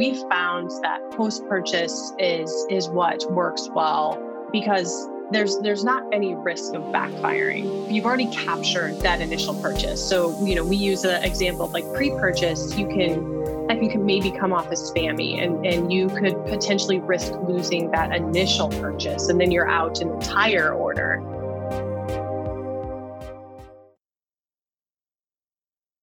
[0.00, 4.18] we found that post purchase is is what works well
[4.50, 7.92] because there's there's not any risk of backfiring.
[7.92, 10.02] You've already captured that initial purchase.
[10.02, 14.30] So, you know, we use an example of like pre-purchase, you can that can maybe
[14.30, 19.38] come off as spammy and, and you could potentially risk losing that initial purchase and
[19.38, 21.22] then you're out an entire order.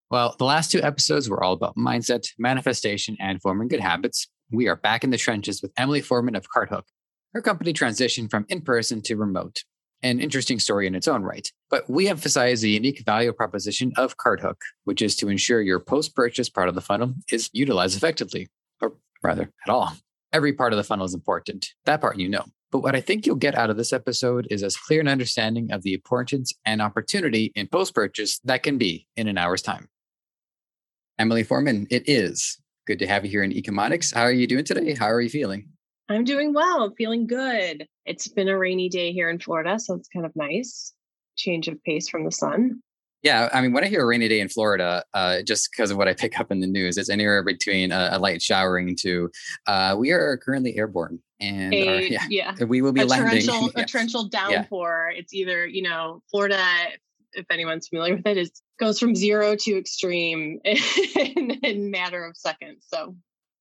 [0.10, 4.28] Well, the last two episodes were all about mindset, manifestation, and forming good habits.
[4.50, 6.84] We are back in the trenches with Emily Foreman of CartHook.
[7.34, 9.66] Her company transitioned from in person to remote.
[10.02, 11.52] An interesting story in its own right.
[11.70, 16.16] But we emphasize the unique value proposition of CartHook, which is to ensure your post
[16.16, 18.48] purchase part of the funnel is utilized effectively,
[18.82, 19.92] or rather, at all.
[20.32, 21.74] Every part of the funnel is important.
[21.84, 22.46] That part you know.
[22.72, 25.74] But what I think you'll get out of this episode is as clear an understanding
[25.74, 29.90] of the importance and opportunity in post purchase that can be in an hour's time.
[31.20, 34.14] Emily Foreman, it is good to have you here in Ecomonics.
[34.14, 34.94] How are you doing today?
[34.94, 35.68] How are you feeling?
[36.10, 37.88] I'm doing well, feeling good.
[38.06, 40.94] It's been a rainy day here in Florida, so it's kind of nice.
[41.36, 42.82] Change of pace from the sun.
[43.24, 45.98] Yeah, I mean, when I hear a rainy day in Florida, uh, just because of
[45.98, 49.32] what I pick up in the news, it's anywhere between a, a light showering to
[49.66, 53.42] uh, we are currently airborne, and a, our, yeah, yeah, we will be a landing.
[53.42, 53.84] torrential, yeah.
[53.84, 55.10] a torrential downpour.
[55.12, 55.20] Yeah.
[55.20, 56.64] It's either you know Florida,
[57.34, 62.38] if anyone's familiar with it, is goes from zero to extreme in, in matter of
[62.38, 62.86] seconds.
[62.88, 63.16] So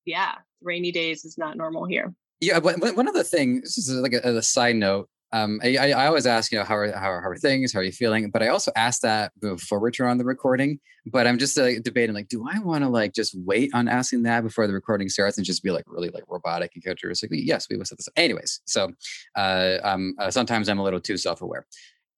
[0.05, 2.13] yeah, rainy days is not normal here.
[2.39, 5.09] Yeah, one of the things, this is like a, a side note.
[5.33, 7.73] Um, I, I always ask, you know, how are, how are, how are things?
[7.73, 8.29] How are you feeling?
[8.29, 10.79] But I also ask that before we turn on the recording.
[11.05, 14.23] But I'm just like debating, like, do I want to like just wait on asking
[14.23, 17.41] that before the recording starts and just be like really like robotic and characteristically?
[17.41, 18.07] Yes, we will set this.
[18.07, 18.13] Up.
[18.15, 18.91] Anyways, so
[19.35, 21.65] uh, um, uh, sometimes I'm a little too self-aware.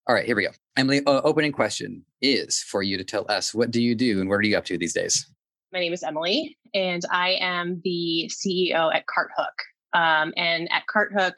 [0.10, 0.50] All right, here we go.
[0.76, 4.28] Emily, uh, opening question is for you to tell us what do you do and
[4.28, 5.30] what are you up to these days?
[5.72, 9.54] My name is Emily, and I am the CEO at CartHook.
[9.94, 11.34] Um, and at CartHook,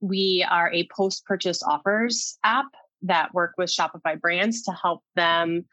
[0.00, 2.66] we are a post purchase offers app
[3.02, 5.64] that work with Shopify brands to help them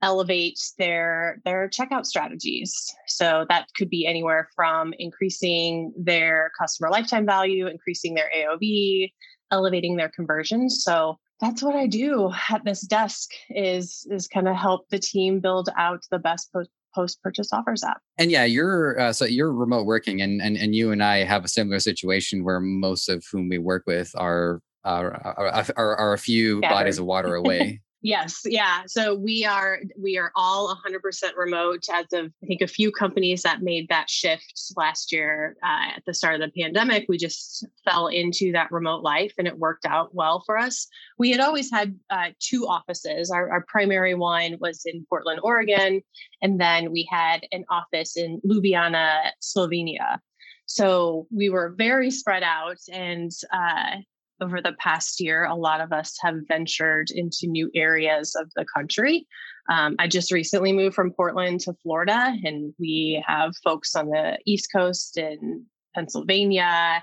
[0.00, 2.74] elevate their their checkout strategies.
[3.08, 9.12] So that could be anywhere from increasing their customer lifetime value, increasing their AOV,
[9.50, 10.82] elevating their conversions.
[10.82, 15.40] So that's what I do at this desk is is kind of help the team
[15.40, 18.00] build out the best post post purchase offers app.
[18.18, 21.44] And yeah, you're uh, so you're remote working, and and and you and I have
[21.44, 26.12] a similar situation where most of whom we work with are are are, are, are
[26.12, 26.74] a few Gathered.
[26.74, 27.80] bodies of water away.
[28.04, 28.82] Yes, yeah.
[28.86, 31.00] So we are we are all 100%
[31.38, 35.96] remote as of I think a few companies that made that shift last year uh,
[35.96, 37.06] at the start of the pandemic.
[37.08, 40.86] We just fell into that remote life, and it worked out well for us.
[41.18, 43.30] We had always had uh, two offices.
[43.30, 46.02] Our, our primary one was in Portland, Oregon,
[46.42, 50.18] and then we had an office in Ljubljana, Slovenia.
[50.66, 53.96] So we were very spread out, and uh,
[54.40, 58.64] over the past year, a lot of us have ventured into new areas of the
[58.74, 59.26] country.
[59.70, 64.38] Um, I just recently moved from Portland to Florida, and we have folks on the
[64.44, 65.64] East Coast in
[65.94, 67.02] Pennsylvania,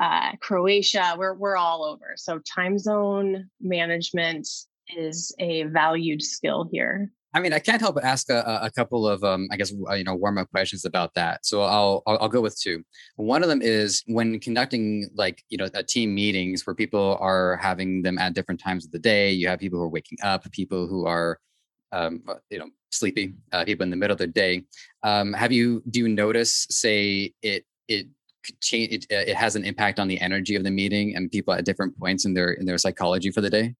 [0.00, 1.14] uh, Croatia.
[1.16, 2.14] We're we're all over.
[2.16, 4.48] So time zone management
[4.96, 7.10] is a valued skill here.
[7.34, 9.94] I mean, I can't help but ask a, a couple of, um, I guess, uh,
[9.94, 11.46] you know, warm up questions about that.
[11.46, 12.84] So I'll, I'll, I'll go with two.
[13.16, 17.56] One of them is when conducting like you know a team meetings where people are
[17.56, 19.32] having them at different times of the day.
[19.32, 21.38] You have people who are waking up, people who are,
[21.92, 24.64] um, uh, you know, sleepy, uh, people in the middle of the day.
[25.02, 28.08] Um, have you do you notice, say, it it
[28.60, 31.54] change it, uh, it has an impact on the energy of the meeting and people
[31.54, 33.74] at different points in their in their psychology for the day?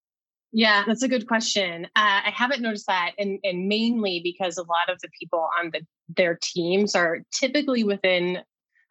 [0.53, 1.87] Yeah, that's a good question.
[1.87, 1.89] Uh,
[2.27, 5.81] I haven't noticed that, and, and mainly because a lot of the people on the
[6.15, 8.41] their teams are typically within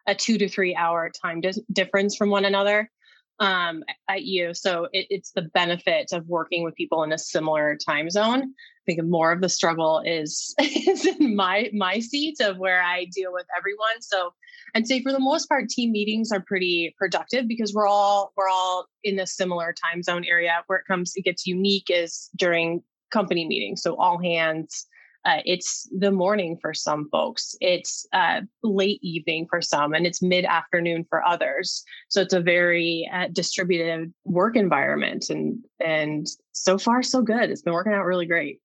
[0.08, 2.90] a two to three hour time di- difference from one another
[3.38, 4.54] um, at you.
[4.54, 8.54] So it, it's the benefit of working with people in a similar time zone.
[8.86, 13.32] Think more of the struggle is is in my my seat of where I deal
[13.32, 14.00] with everyone.
[14.00, 14.32] So
[14.74, 18.48] I'd say for the most part, team meetings are pretty productive because we're all we're
[18.48, 20.62] all in a similar time zone area.
[20.66, 23.82] Where it comes, it gets unique is during company meetings.
[23.82, 24.86] So all hands.
[25.24, 27.54] Uh, it's the morning for some folks.
[27.60, 31.84] It's uh, late evening for some, and it's mid afternoon for others.
[32.08, 37.50] So it's a very uh, distributed work environment, and and so far so good.
[37.50, 38.58] It's been working out really great.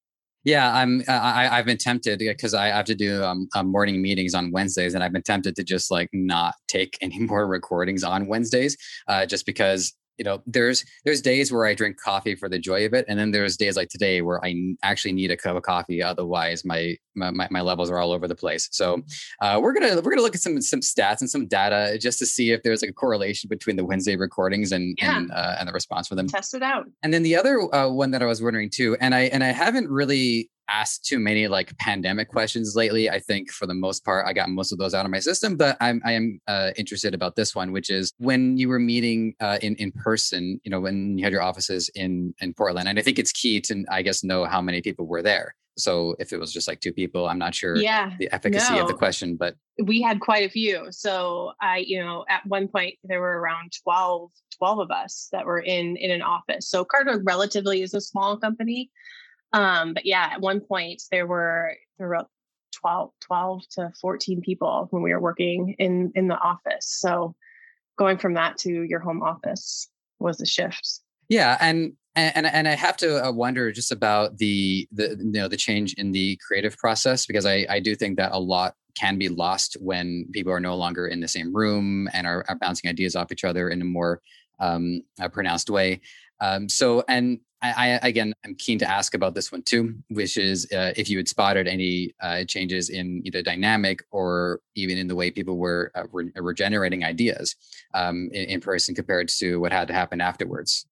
[0.43, 1.03] Yeah, I'm.
[1.07, 4.93] I, I've been tempted because I have to do um, um, morning meetings on Wednesdays,
[4.93, 9.25] and I've been tempted to just like not take any more recordings on Wednesdays, uh,
[9.25, 12.93] just because you know there's there's days where i drink coffee for the joy of
[12.93, 16.01] it and then there's days like today where i actually need a cup of coffee
[16.01, 18.69] otherwise my my, my levels are all over the place.
[18.71, 19.01] So
[19.41, 22.25] uh, we're gonna we're gonna look at some some stats and some data just to
[22.25, 25.17] see if there's like a correlation between the wednesday recordings and yeah.
[25.17, 26.27] and, uh, and the response for them.
[26.27, 26.85] Test it out.
[27.03, 29.51] And then the other uh, one that i was wondering too and i and i
[29.51, 33.09] haven't really asked too many like pandemic questions lately.
[33.09, 35.55] I think for the most part, I got most of those out of my system.
[35.55, 39.35] But I'm I am uh, interested about this one, which is when you were meeting
[39.39, 40.59] uh, in in person.
[40.63, 43.61] You know, when you had your offices in in Portland, and I think it's key
[43.61, 45.55] to I guess know how many people were there.
[45.77, 48.81] So if it was just like two people, I'm not sure yeah, the efficacy no.
[48.81, 50.87] of the question, but we had quite a few.
[50.89, 55.45] So I, you know, at one point there were around 12, 12 of us that
[55.45, 56.67] were in in an office.
[56.67, 58.89] So Carter relatively is a small company.
[59.53, 62.25] Um, but yeah, at one point there were there were
[62.75, 66.85] 12, 12 to 14 people when we were working in in the office.
[66.99, 67.35] So
[67.97, 69.89] going from that to your home office
[70.19, 71.01] was a shift.
[71.29, 75.47] Yeah, and and and I have to uh, wonder just about the the you know
[75.47, 79.17] the change in the creative process because I I do think that a lot can
[79.17, 82.89] be lost when people are no longer in the same room and are, are bouncing
[82.89, 84.21] ideas off each other in a more
[84.59, 86.01] um, a pronounced way.
[86.39, 90.37] Um, so, and I, I, again, I'm keen to ask about this one too, which
[90.37, 95.07] is uh, if you had spotted any uh, changes in either dynamic or even in
[95.07, 97.55] the way people were uh, re- regenerating ideas
[97.93, 100.85] um, in, in person compared to what had to happen afterwards.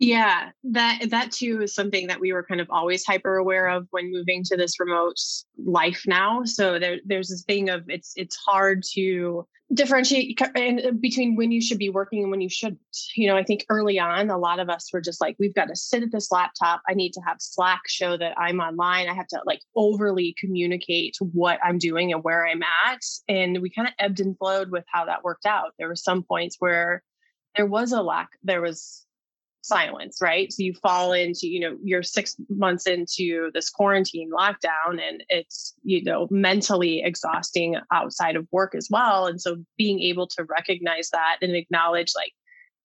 [0.00, 3.86] Yeah, that that too is something that we were kind of always hyper aware of
[3.90, 5.16] when moving to this remote
[5.56, 6.42] life now.
[6.44, 11.60] So there, there's this thing of it's it's hard to differentiate uh, between when you
[11.60, 12.80] should be working and when you shouldn't.
[13.14, 15.68] You know, I think early on, a lot of us were just like, we've got
[15.68, 16.82] to sit at this laptop.
[16.88, 19.08] I need to have Slack show that I'm online.
[19.08, 23.00] I have to like overly communicate what I'm doing and where I'm at.
[23.28, 25.72] And we kind of ebbed and flowed with how that worked out.
[25.78, 27.02] There were some points where
[27.56, 29.06] there was a lack, there was
[29.64, 30.52] silence, right?
[30.52, 35.74] So you fall into, you know, you're six months into this quarantine lockdown and it's,
[35.82, 39.26] you know, mentally exhausting outside of work as well.
[39.26, 42.32] And so being able to recognize that and acknowledge, like,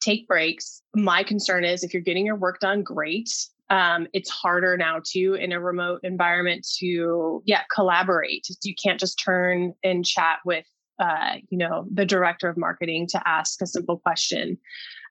[0.02, 0.82] take breaks.
[0.96, 3.30] My concern is if you're getting your work done, great.
[3.70, 8.48] Um, it's harder now too in a remote environment to, yeah, collaborate.
[8.64, 10.66] You can't just turn and chat with
[11.00, 14.58] uh, you know, the director of marketing to ask a simple question.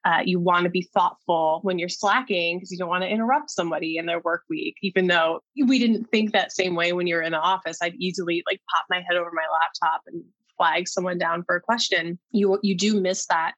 [0.09, 3.51] Uh, you want to be thoughtful when you're slacking because you don't want to interrupt
[3.51, 4.75] somebody in their work week.
[4.81, 8.43] Even though we didn't think that same way when you're in the office, I'd easily
[8.47, 10.25] like pop my head over my laptop and
[10.57, 12.19] flag someone down for a question.
[12.31, 13.53] You you do miss that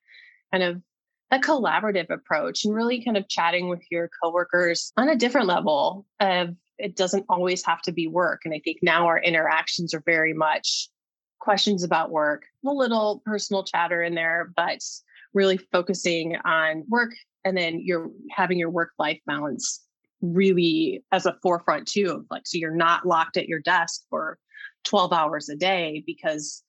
[0.50, 0.82] kind of
[1.30, 6.04] that collaborative approach and really kind of chatting with your coworkers on a different level
[6.18, 8.40] of it doesn't always have to be work.
[8.44, 10.88] And I think now our interactions are very much
[11.38, 14.80] questions about work, a little personal chatter in there, but
[15.34, 17.12] really focusing on work
[17.44, 19.84] and then you're having your work life balance
[20.20, 24.38] really as a forefront too like so you're not locked at your desk for
[24.84, 26.62] 12 hours a day because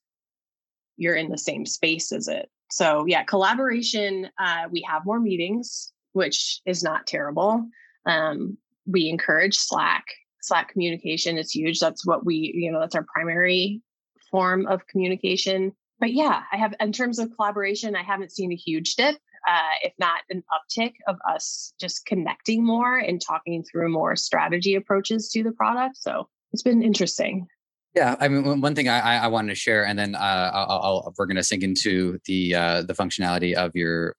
[0.98, 2.50] you're in the same space as it.
[2.70, 7.66] So yeah collaboration uh, we have more meetings which is not terrible.
[8.06, 10.04] Um, we encourage slack.
[10.42, 11.80] Slack communication is huge.
[11.80, 13.82] That's what we you know that's our primary
[14.30, 18.56] form of communication but yeah, I have in terms of collaboration, I haven't seen a
[18.56, 19.16] huge dip,
[19.48, 24.76] uh, if not an uptick of us just connecting more and talking through more strategy
[24.76, 25.98] approaches to the product.
[25.98, 27.48] So it's been interesting.
[27.96, 31.14] Yeah, I mean, one thing I, I wanted to share, and then uh, I'll, I'll,
[31.18, 34.16] we're going to sink into the uh, the functionality of your.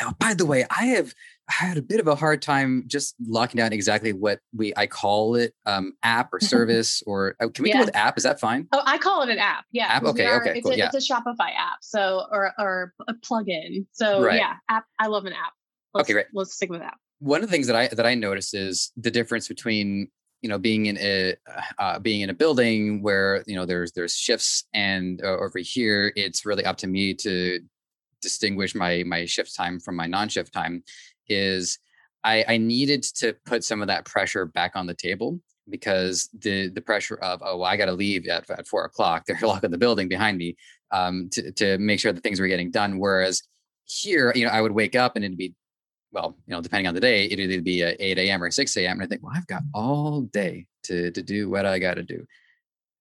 [0.00, 1.12] Oh, by the way, I have
[1.48, 4.86] I had a bit of a hard time just locking down exactly what we I
[4.86, 7.78] call it um, app or service or uh, can we yeah.
[7.78, 8.16] go with app?
[8.18, 8.66] Is that fine?
[8.72, 9.64] Oh, I call it an app.
[9.70, 9.86] Yeah.
[9.86, 10.02] App.
[10.04, 10.26] Okay.
[10.26, 10.58] Are, okay.
[10.58, 10.72] It's, cool.
[10.72, 10.90] a, yeah.
[10.92, 11.78] it's a Shopify app.
[11.82, 13.86] So or or a plugin.
[13.92, 14.38] So right.
[14.38, 14.86] yeah, app.
[14.98, 15.52] I love an app.
[15.94, 16.14] Let's, okay.
[16.14, 16.26] Great.
[16.32, 16.94] Let's stick with that.
[17.20, 20.08] One of the things that I that I notice is the difference between
[20.42, 21.36] you know being in a
[21.78, 26.12] uh, being in a building where you know there's there's shifts and uh, over here
[26.16, 27.60] it's really up to me to
[28.22, 30.82] distinguish my my shift time from my non-shift time
[31.28, 31.78] is
[32.24, 36.68] I, I needed to put some of that pressure back on the table because the
[36.68, 39.70] the pressure of oh well, I got to leave at, at four o'clock they're locking
[39.70, 40.56] the building behind me
[40.90, 42.98] um, to to make sure that things were getting done.
[42.98, 43.42] Whereas
[43.84, 45.54] here, you know, I would wake up and it'd be
[46.12, 48.42] well, you know, depending on the day, it'd either be eight a.m.
[48.42, 49.00] or six a.m.
[49.00, 52.02] and I think, well, I've got all day to to do what I got to
[52.02, 52.26] do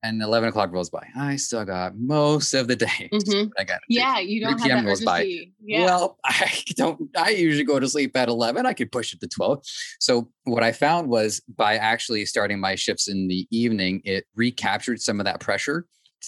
[0.06, 1.08] and 11 o'clock rolls by.
[1.18, 3.10] I still got most of the day.
[3.12, 3.50] Mm-hmm.
[3.58, 4.86] I got yeah, you don't 3 p.m.
[4.86, 5.48] rolls by.
[5.62, 5.86] Yeah.
[5.86, 7.10] Well, I don't.
[7.18, 8.66] I usually go to sleep at 11.
[8.66, 9.64] I could push it to 12.
[10.00, 15.02] So what I found was by actually starting my shifts in the evening, it recaptured
[15.02, 15.88] some of that pressure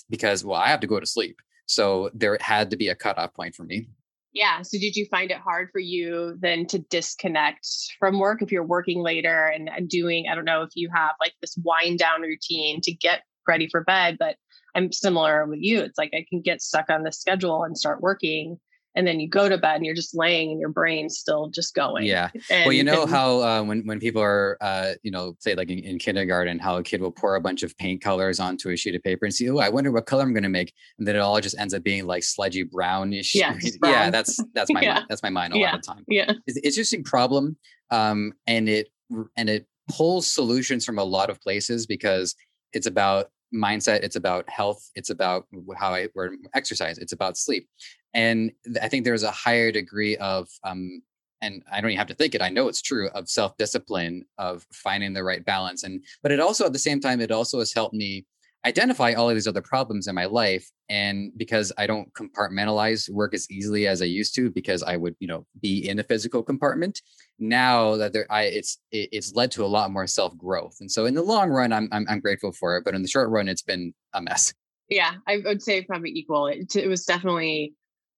[0.10, 1.39] because well, I have to go to sleep.
[1.67, 3.89] So there had to be a cutoff point for me.
[4.34, 4.62] Yeah.
[4.62, 7.67] So did you find it hard for you then to disconnect
[7.98, 11.12] from work if you're working later and, and doing, I don't know if you have
[11.19, 14.36] like this wind down routine to get ready for bed, but
[14.75, 15.82] I'm similar with you.
[15.82, 18.60] It's like I can get stuck on the schedule and start working
[18.98, 21.75] and then you go to bed and you're just laying and your brain's still just
[21.75, 22.06] going.
[22.06, 22.32] Yeah.
[22.50, 25.54] And, well, you know and, how uh, when when people are, uh, you know, say
[25.54, 28.72] like in, in, kindergarten, how a kid will pour a bunch of paint colors onto
[28.72, 30.74] a sheet of paper and see, oh, I wonder what color I'm going to make,
[30.98, 33.36] and then it all just ends up being like sludgy brownish.
[33.36, 33.94] Yeah, brown.
[33.94, 34.10] yeah.
[34.10, 35.04] That's that's my yeah.
[35.08, 35.66] that's my mind a yeah.
[35.68, 36.04] lot of the time.
[36.08, 36.32] Yeah.
[36.48, 37.56] It's, it's interesting problem,
[37.92, 38.88] um, and it
[39.36, 42.34] and it pulls solutions from a lot of places because
[42.74, 45.46] it's about mindset it's about health it's about
[45.77, 46.08] how i
[46.54, 47.68] exercise it's about sleep.
[48.13, 48.51] And
[48.82, 51.01] i think there's a higher degree of um,
[51.42, 54.66] and i don't even have to think it i know it's true of self-discipline of
[54.74, 55.84] finding the right balance.
[55.84, 58.25] And but it also at the same time it also has helped me
[58.66, 63.34] identify all of these other problems in my life and because i don't compartmentalize work
[63.34, 66.42] as easily as i used to because i would you know be in a physical
[66.42, 67.02] compartment
[67.40, 70.92] now that there i it's it, it's led to a lot more self growth and
[70.92, 73.30] so in the long run I'm, I'm i'm grateful for it but in the short
[73.30, 74.54] run it's been a mess.
[74.90, 76.48] Yeah i would say probably equal.
[76.48, 77.74] It, it was definitely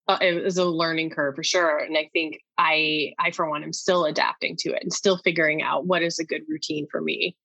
[0.08, 3.64] uh, it was a learning curve for sure and i think i i for one
[3.64, 7.02] am still adapting to it and still figuring out what is a good routine for
[7.02, 7.36] me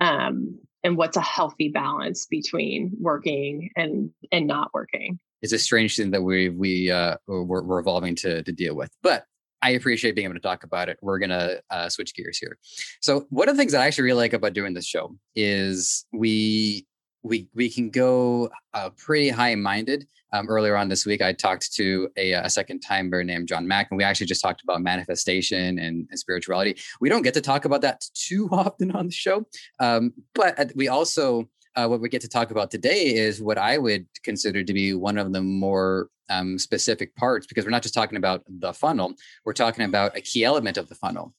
[0.00, 5.96] um and what's a healthy balance between working and and not working it's a strange
[5.96, 9.24] thing that we we uh we're, we're evolving to to deal with but
[9.62, 10.98] I appreciate being able to talk about it.
[11.02, 12.58] We're gonna uh, switch gears here.
[13.00, 16.04] So one of the things that I actually really like about doing this show is
[16.12, 16.85] we
[17.26, 20.06] we we can go uh, pretty high minded.
[20.32, 23.88] Um, earlier on this week, I talked to a, a second timer named John Mack,
[23.90, 26.76] and we actually just talked about manifestation and, and spirituality.
[27.00, 29.46] We don't get to talk about that too often on the show,
[29.78, 33.78] um, but we also uh, what we get to talk about today is what I
[33.78, 37.94] would consider to be one of the more um, specific parts, because we're not just
[37.94, 39.14] talking about the funnel,
[39.44, 41.34] we're talking about a key element of the funnel.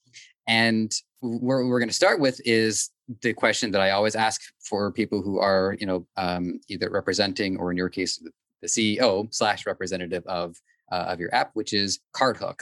[0.48, 2.90] And where we're going to start with is
[3.22, 7.58] the question that I always ask for people who are, you know, um, either representing
[7.58, 8.22] or in your case,
[8.62, 10.56] the CEO slash representative of
[10.92, 12.60] uh, of your app, which is CartHook.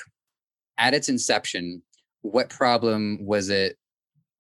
[0.78, 1.82] At its inception,
[2.22, 3.78] what problem was it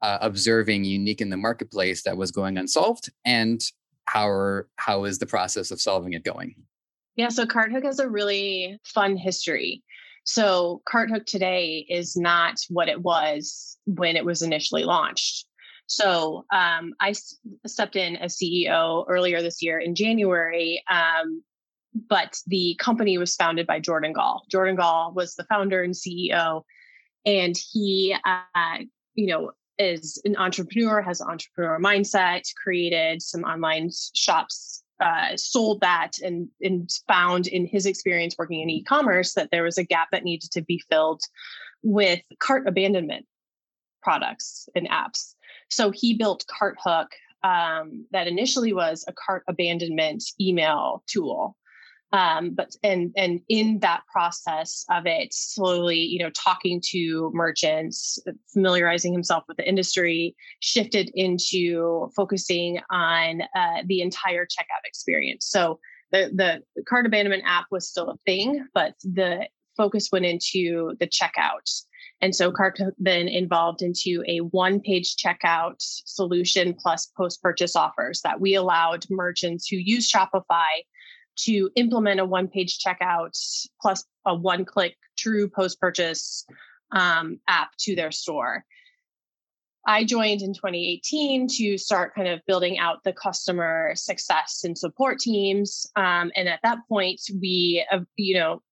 [0.01, 3.61] uh, observing unique in the marketplace that was going unsolved, and
[4.05, 6.55] how are, how is the process of solving it going?
[7.15, 9.83] Yeah, so CartHook has a really fun history.
[10.25, 15.45] So CartHook today is not what it was when it was initially launched.
[15.87, 21.43] So um, I s- stepped in as CEO earlier this year in January, um,
[22.09, 24.43] but the company was founded by Jordan Gall.
[24.49, 26.63] Jordan Gall was the founder and CEO,
[27.25, 28.77] and he, uh,
[29.13, 35.81] you know, is an entrepreneur, has an entrepreneur mindset, created some online shops, uh, sold
[35.81, 40.07] that, and, and found in his experience working in e-commerce that there was a gap
[40.11, 41.21] that needed to be filled
[41.83, 43.25] with cart abandonment
[44.01, 45.34] products and apps.
[45.69, 47.07] So he built CartHook
[47.43, 51.55] um, that initially was a cart abandonment email tool.
[52.11, 58.19] Um, but and and in that process of it slowly you know talking to merchants
[58.53, 65.45] familiarizing himself with the industry shifted into focusing on uh, the entire checkout experience.
[65.45, 65.79] So
[66.11, 66.31] the
[66.75, 71.81] the cart abandonment app was still a thing but the focus went into the checkout
[72.21, 78.21] and so Cart then involved into a one page checkout solution plus post purchase offers
[78.21, 80.83] that we allowed merchants who use Shopify
[81.37, 83.37] to implement a one page checkout
[83.81, 86.45] plus a one click true post purchase
[86.91, 88.63] um, app to their store.
[89.87, 95.19] I joined in 2018 to start kind of building out the customer success and support
[95.19, 95.85] teams.
[95.95, 98.63] Um, and at that point, we, uh, you know,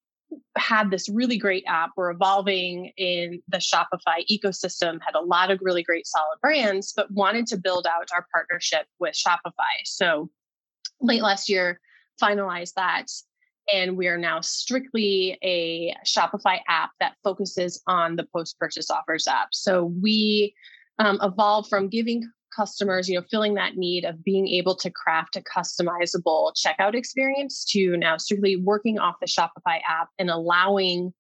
[0.58, 1.92] had this really great app.
[1.96, 7.12] We're evolving in the Shopify ecosystem, had a lot of really great solid brands, but
[7.12, 9.76] wanted to build out our partnership with Shopify.
[9.86, 10.30] So
[11.02, 11.80] late last year,
[12.22, 13.08] finalized that.
[13.74, 19.28] And we are now strictly a Shopify app that focuses on the post purchase offers
[19.28, 19.50] app.
[19.54, 20.54] So we
[21.00, 25.36] um, evolved from giving customers, you know, filling that need of being able to craft
[25.36, 31.14] a customizable checkout experience to now strictly working off the Shopify app and allowing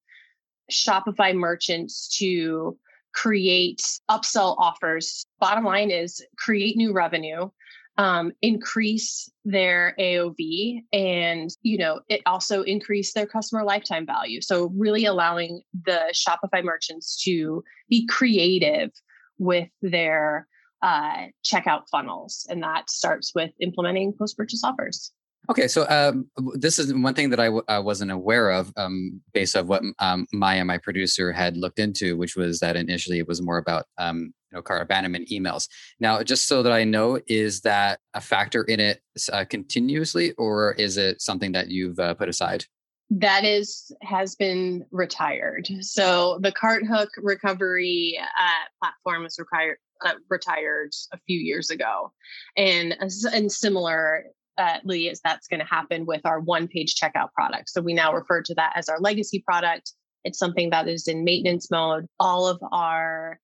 [0.72, 2.78] Shopify merchants to
[3.14, 5.26] create upsell offers.
[5.40, 7.50] Bottom line is create new revenue
[7.98, 14.42] um, increase their AOV and you know it also increase their customer lifetime value.
[14.42, 18.92] So really allowing the Shopify merchants to be creative
[19.38, 20.48] with their
[20.84, 25.12] uh, checkout funnels, and that starts with implementing post purchase offers.
[25.50, 29.22] Okay, so um, this is one thing that I w- I wasn't aware of um,
[29.34, 33.28] based on what um, Maya, my producer, had looked into, which was that initially it
[33.28, 35.68] was more about um, you know cart abandonment emails.
[36.00, 39.02] Now, just so that I know, is that a factor in it
[39.34, 42.66] uh, continuously, or is it something that you've uh, put aside?
[43.10, 45.68] That is has been retired.
[45.82, 52.12] So the CartHook recovery uh, platform was required uh, retired a few years ago,
[52.58, 52.96] and
[53.32, 54.26] and similar
[54.58, 57.70] uh, Lee, is that's going to happen with our one page checkout product.
[57.70, 59.92] So we now refer to that as our legacy product.
[60.24, 62.06] It's something that is in maintenance mode.
[62.20, 63.40] All of our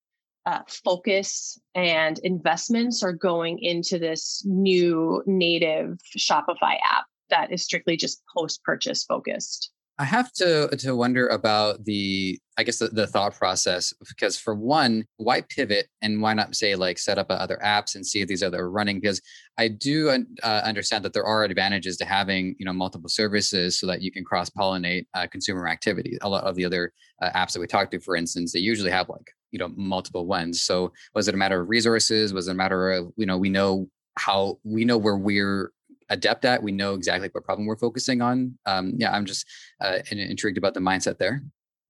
[0.46, 7.98] uh, focus and investments are going into this new native Shopify app that is strictly
[7.98, 9.72] just post purchase focused.
[10.00, 14.54] I have to to wonder about the I guess the, the, thought process because for
[14.54, 18.28] one, why pivot and why not say like set up other apps and see if
[18.28, 19.00] these other are running?
[19.00, 19.22] Because
[19.58, 23.88] I do uh, understand that there are advantages to having you know multiple services so
[23.88, 26.18] that you can cross pollinate uh, consumer activity.
[26.22, 28.92] A lot of the other uh, apps that we talked to, for instance, they usually
[28.92, 30.62] have like you know multiple ones.
[30.62, 32.34] So was it a matter of resources?
[32.34, 35.72] Was it a matter of you know we know how we know where we're
[36.10, 36.64] adept at.
[36.64, 38.58] We know exactly what problem we're focusing on.
[38.66, 39.46] Um, yeah, I'm just
[39.82, 41.42] uh, intrigued about the mindset there.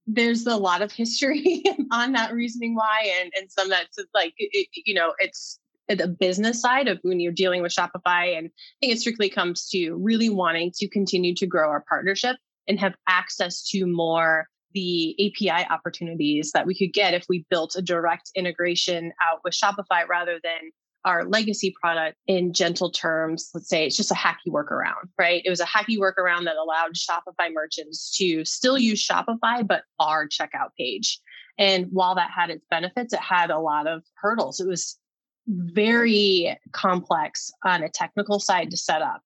[0.06, 1.62] There's a lot of history
[1.92, 5.58] on that reasoning why, and and some that's like it, you know it's
[5.88, 9.68] the business side of when you're dealing with Shopify, and I think it strictly comes
[9.70, 12.36] to really wanting to continue to grow our partnership
[12.68, 17.74] and have access to more the API opportunities that we could get if we built
[17.76, 20.70] a direct integration out with Shopify rather than
[21.04, 25.42] our legacy product in gentle terms, let's say it's just a hacky workaround, right?
[25.44, 30.28] It was a hacky workaround that allowed Shopify merchants to still use Shopify, but our
[30.28, 31.18] checkout page.
[31.58, 34.60] And while that had its benefits, it had a lot of hurdles.
[34.60, 34.98] It was
[35.46, 39.22] very complex on a technical side to set up.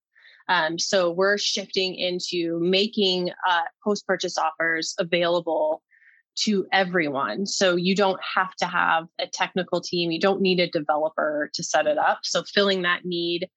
[0.49, 5.83] Um, so we're shifting into making uh, post purchase offers available
[6.37, 7.47] to everyone.
[7.47, 11.63] So you don't have to have a technical team, you don't need a developer to
[11.63, 12.21] set it up.
[12.23, 13.49] So filling that need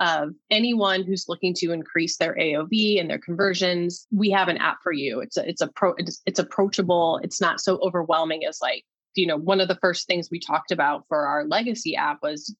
[0.00, 4.78] of anyone who's looking to increase their AOV and their conversions, we have an app
[4.82, 5.20] for you.
[5.20, 7.20] It's a, it's a pro it's, it's approachable.
[7.22, 10.72] It's not so overwhelming as like you know one of the first things we talked
[10.72, 12.54] about for our legacy app was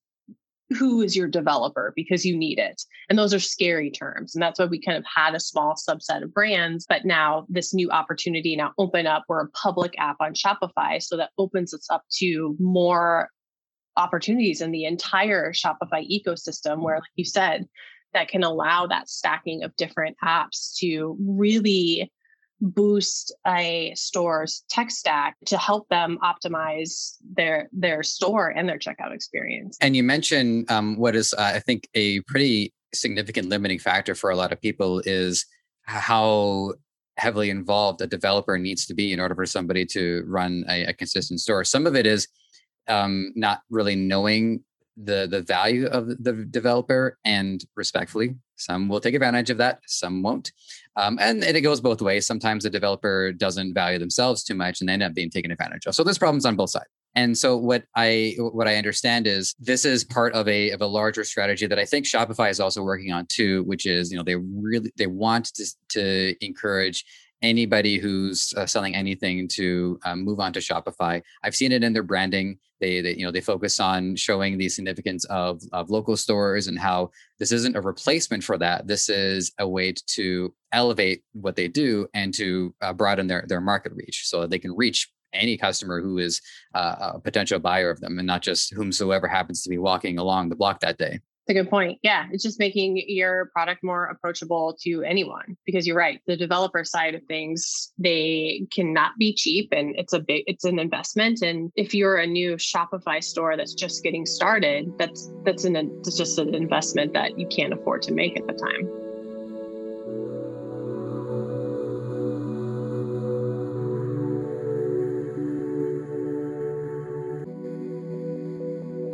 [0.70, 2.82] who is your developer because you need it.
[3.08, 4.34] And those are scary terms.
[4.34, 6.86] And that's why we kind of had a small subset of brands.
[6.88, 11.02] But now this new opportunity now open up, we're a public app on Shopify.
[11.02, 13.28] So that opens us up to more
[13.96, 17.66] opportunities in the entire Shopify ecosystem, where, like you said,
[18.12, 22.10] that can allow that stacking of different apps to really
[22.60, 29.12] boost a store's tech stack to help them optimize their their store and their checkout
[29.12, 29.76] experience.
[29.80, 34.30] And you mentioned um, what is, uh, I think, a pretty significant limiting factor for
[34.30, 35.44] a lot of people is
[35.82, 36.74] how
[37.16, 40.92] heavily involved a developer needs to be in order for somebody to run a, a
[40.92, 41.64] consistent store.
[41.64, 42.28] Some of it is
[42.88, 44.64] um, not really knowing
[44.96, 50.22] the the value of the developer and respectfully some will take advantage of that some
[50.22, 50.52] won't.
[50.96, 52.24] Um, and, it goes both ways.
[52.26, 55.86] Sometimes the developer doesn't value themselves too much and they end up being taken advantage
[55.86, 55.94] of.
[55.94, 56.86] So there's problems on both sides.
[57.16, 60.86] And so what i what i understand is this is part of a of a
[60.86, 64.24] larger strategy that i think Shopify is also working on too which is you know
[64.24, 67.04] they really they want to to encourage
[67.44, 71.22] anybody who's uh, selling anything to um, move on to Shopify.
[71.42, 72.58] I've seen it in their branding.
[72.80, 76.78] They, they, you know, they focus on showing the significance of, of local stores and
[76.78, 78.86] how this isn't a replacement for that.
[78.86, 83.60] This is a way to elevate what they do and to uh, broaden their, their
[83.60, 86.40] market reach so they can reach any customer who is
[86.74, 90.48] uh, a potential buyer of them and not just whomsoever happens to be walking along
[90.48, 91.20] the block that day.
[91.46, 91.98] That's a good point.
[92.02, 96.20] Yeah, it's just making your product more approachable to anyone because you're right.
[96.26, 100.78] The developer side of things, they cannot be cheap and it's a big it's an
[100.78, 105.76] investment and if you're a new Shopify store that's just getting started, that's that's an
[105.76, 109.03] it's just an investment that you can't afford to make at the time.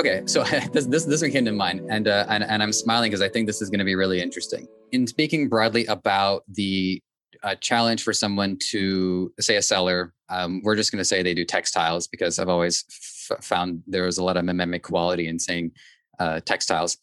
[0.01, 3.11] Okay, so this this this one came to mind, and uh, and and I'm smiling
[3.11, 4.67] because I think this is going to be really interesting.
[4.93, 7.03] In speaking broadly about the
[7.43, 11.35] uh, challenge for someone to say a seller, um, we're just going to say they
[11.35, 12.87] do textiles because I've always
[13.31, 15.73] f- found there was a lot of mimic quality in saying
[16.19, 16.97] uh, textiles,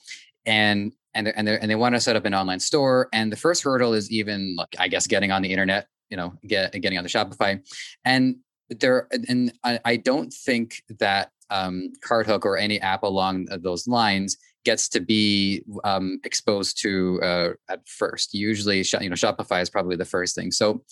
[0.48, 3.38] and and and they and they want to set up an online store, and the
[3.38, 6.98] first hurdle is even like I guess getting on the internet, you know, get getting
[6.98, 7.62] on the Shopify,
[8.06, 8.38] and
[8.72, 14.38] there and I, I don't think that um, CartHook or any app along those lines
[14.68, 18.34] gets to be um, exposed to uh, at first.
[18.34, 20.52] Usually, you know, Shopify is probably the first thing.
[20.52, 20.84] So,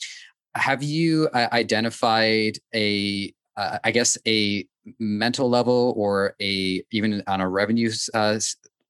[0.56, 4.66] have you uh, identified a, uh, I guess, a
[4.98, 8.40] mental level or a even on a revenue uh,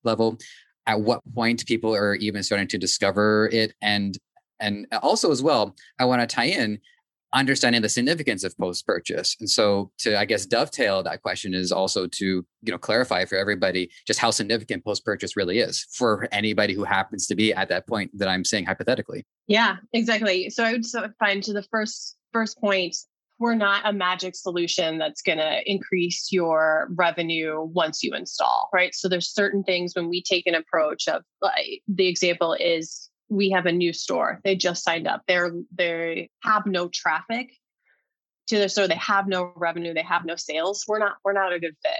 [0.03, 0.37] level?
[0.85, 4.15] At what point people are even starting to discover it, and
[4.59, 6.79] and also as well, I want to tie in
[7.35, 9.35] understanding the significance of post purchase.
[9.39, 13.37] And so to I guess dovetail that question is also to, you know, clarify for
[13.37, 17.69] everybody just how significant post purchase really is for anybody who happens to be at
[17.69, 19.25] that point that I'm saying hypothetically.
[19.47, 20.49] Yeah, exactly.
[20.49, 20.85] So I would
[21.19, 22.95] find to the first first point
[23.37, 28.95] we're not a magic solution that's going to increase your revenue once you install, right?
[28.95, 33.49] So there's certain things when we take an approach of like the example is we
[33.51, 34.39] have a new store.
[34.43, 35.23] They just signed up.
[35.27, 37.51] They're they have no traffic
[38.47, 38.87] to their store.
[38.87, 39.93] They have no revenue.
[39.93, 40.85] They have no sales.
[40.87, 41.99] We're not we're not a good fit.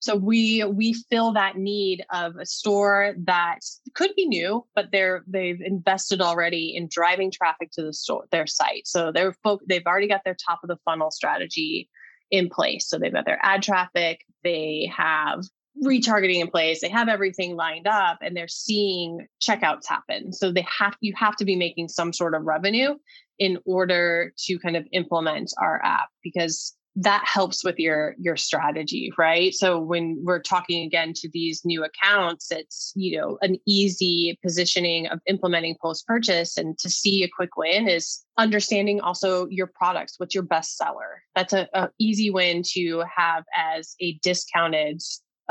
[0.00, 3.60] So we we fill that need of a store that
[3.94, 8.46] could be new, but they're they've invested already in driving traffic to the store their
[8.46, 8.86] site.
[8.86, 9.34] So they're
[9.68, 11.88] they've already got their top of the funnel strategy
[12.32, 12.88] in place.
[12.88, 15.44] So they've got their ad traffic, they have
[15.82, 16.80] retargeting in place.
[16.80, 20.32] They have everything lined up and they're seeing checkouts happen.
[20.32, 22.94] So they have you have to be making some sort of revenue
[23.38, 29.10] in order to kind of implement our app because that helps with your your strategy
[29.16, 29.54] right?
[29.54, 35.06] So when we're talking again to these new accounts it's you know an easy positioning
[35.06, 40.14] of implementing post purchase and to see a quick win is understanding also your products
[40.18, 41.22] what's your best seller.
[41.34, 45.00] That's a, a easy win to have as a discounted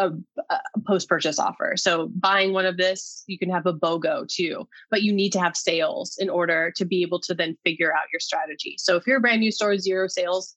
[0.01, 0.11] a,
[0.49, 1.73] a post purchase offer.
[1.77, 5.39] So buying one of this, you can have a BOGO too, but you need to
[5.39, 8.75] have sales in order to be able to then figure out your strategy.
[8.77, 10.55] So if you're a brand new store, zero sales,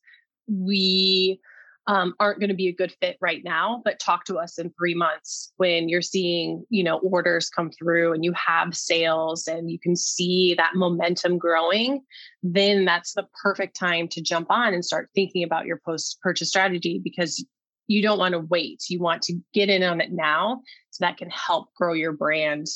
[0.49, 1.41] we
[1.87, 4.71] um, aren't going to be a good fit right now but talk to us in
[4.71, 9.71] three months when you're seeing you know orders come through and you have sales and
[9.71, 12.01] you can see that momentum growing
[12.43, 16.49] then that's the perfect time to jump on and start thinking about your post purchase
[16.49, 17.45] strategy because
[17.87, 18.85] you don't want to wait.
[18.89, 22.67] You want to get in on it now so that can help grow your brand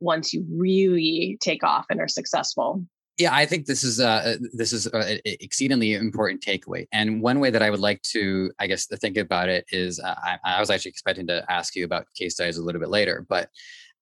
[0.00, 2.84] once you really take off and are successful.
[3.18, 6.86] Yeah, I think this is uh, this is an exceedingly important takeaway.
[6.92, 10.00] And one way that I would like to, I guess, to think about it is,
[10.00, 12.88] uh, I, I was actually expecting to ask you about case studies a little bit
[12.88, 13.50] later, but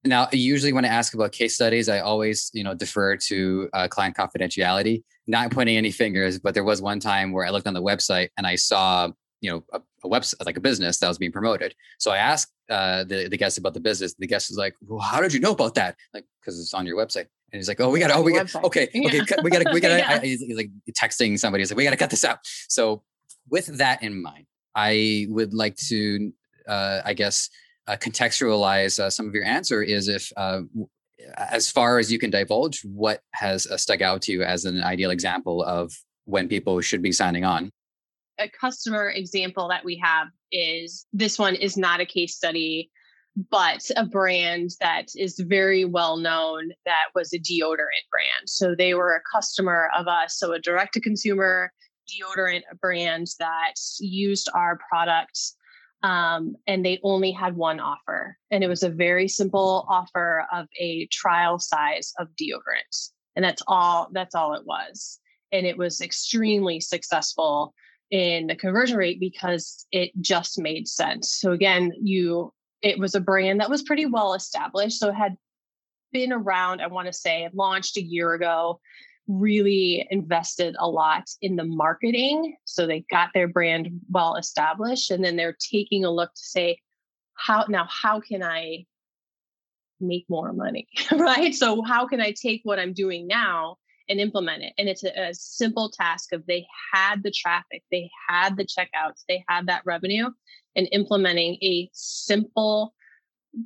[0.04, 3.88] now usually when I ask about case studies, I always you know defer to uh,
[3.88, 5.02] client confidentiality.
[5.26, 8.28] Not pointing any fingers, but there was one time where I looked on the website
[8.36, 11.74] and I saw you know a, a website like a business that was being promoted.
[11.98, 14.14] So i asked uh, the, the guest about the business.
[14.14, 15.96] The guest was like well how did you know about that?
[16.14, 17.26] Like because it's on your website.
[17.52, 19.36] And he's like oh we gotta oh we got okay okay yeah.
[19.42, 20.20] we got to we got to yeah.
[20.20, 21.62] he's, he's like texting somebody.
[21.62, 22.38] He's like we got to cut this out.
[22.68, 23.02] So
[23.50, 26.32] with that in mind i would like to
[26.68, 27.50] uh, i guess
[27.88, 30.60] uh, contextualize uh, some of your answer is if uh,
[31.36, 34.82] as far as you can divulge what has uh, stuck out to you as an
[34.82, 35.92] ideal example of
[36.24, 37.70] when people should be signing on
[38.40, 42.90] a customer example that we have is this one is not a case study
[43.48, 48.48] but a brand that is very well known that was a deodorant brand.
[48.48, 51.70] So they were a customer of us so a direct to consumer
[52.10, 55.38] deodorant brand that used our product
[56.02, 60.66] um, and they only had one offer and it was a very simple offer of
[60.78, 65.20] a trial size of deodorant and that's all that's all it was.
[65.52, 67.74] And it was extremely successful
[68.10, 71.32] in the conversion rate because it just made sense.
[71.32, 74.98] So again, you it was a brand that was pretty well established.
[74.98, 75.36] So it had
[76.12, 78.80] been around, I want to say, launched a year ago,
[79.28, 82.56] really invested a lot in the marketing.
[82.64, 85.10] So they got their brand well established.
[85.10, 86.78] And then they're taking a look to say,
[87.34, 88.86] how now, how can I
[90.00, 90.88] make more money?
[91.12, 91.54] right.
[91.54, 93.76] So how can I take what I'm doing now
[94.10, 94.74] and implement it.
[94.76, 99.22] And it's a, a, simple task of they had the traffic, they had the checkouts,
[99.28, 100.28] they had that revenue,
[100.76, 102.92] and implementing a simple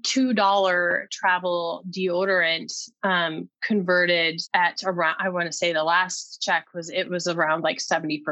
[0.02, 6.90] $2 travel deodorant um, converted at around, I want to say the last check was,
[6.90, 8.22] it was around like 70%.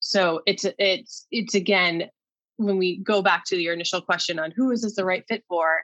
[0.00, 2.08] So it's, it's, it's again,
[2.56, 5.44] when we go back to your initial question on who is this the right fit
[5.48, 5.82] for,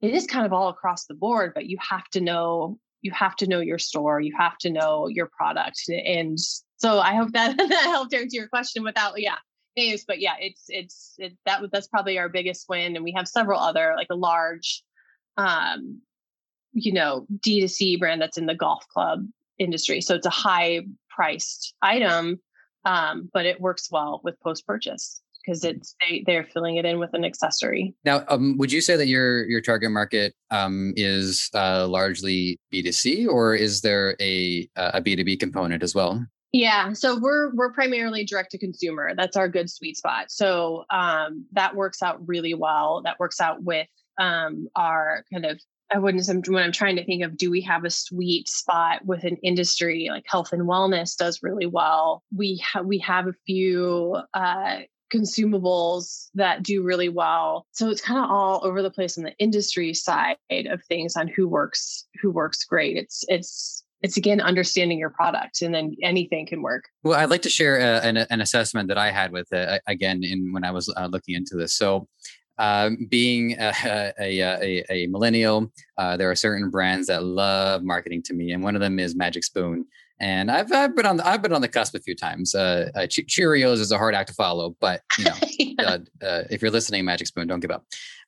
[0.00, 3.36] it is kind of all across the board, but you have to know you have
[3.36, 6.38] to know your store you have to know your product and
[6.76, 9.36] so i hope that that helped answer your question without yeah
[9.76, 13.28] names but yeah it's it's it, that that's probably our biggest win and we have
[13.28, 14.82] several other like a large
[15.36, 16.00] um
[16.72, 19.26] you know d2c brand that's in the golf club
[19.58, 22.40] industry so it's a high priced item
[22.84, 26.98] um but it works well with post purchase because it's they they're filling it in
[26.98, 27.94] with an accessory.
[28.04, 32.82] Now, um, would you say that your your target market um, is uh, largely B
[32.82, 36.24] two C, or is there a a B two B component as well?
[36.52, 39.14] Yeah, so we're we're primarily direct to consumer.
[39.16, 40.30] That's our good sweet spot.
[40.30, 43.02] So um, that works out really well.
[43.04, 43.86] That works out with
[44.18, 45.60] um, our kind of
[45.92, 49.24] I wouldn't when I'm trying to think of do we have a sweet spot with
[49.24, 52.22] an industry like health and wellness does really well.
[52.34, 54.80] We have we have a few uh,
[55.12, 57.66] consumables that do really well.
[57.72, 61.28] So it's kind of all over the place on the industry side of things on
[61.28, 62.96] who works who works great.
[62.96, 67.42] It's it's it's again understanding your product and then anything can work well i'd like
[67.42, 70.64] to share a, uh, an, an, assessment that i had with it again in when
[70.64, 72.08] i was uh, looking into this so
[72.60, 78.22] um, being a, a, a, a millennial, uh, there are certain brands that love marketing
[78.24, 79.86] to me, and one of them is Magic Spoon.
[80.20, 82.54] And I've, I've been on the, I've been on the cusp a few times.
[82.54, 85.82] Uh, uh, Cheerios is a hard act to follow, but you know, yeah.
[85.82, 87.84] Uh, uh, if you're listening, Magic Spoon, don't give up.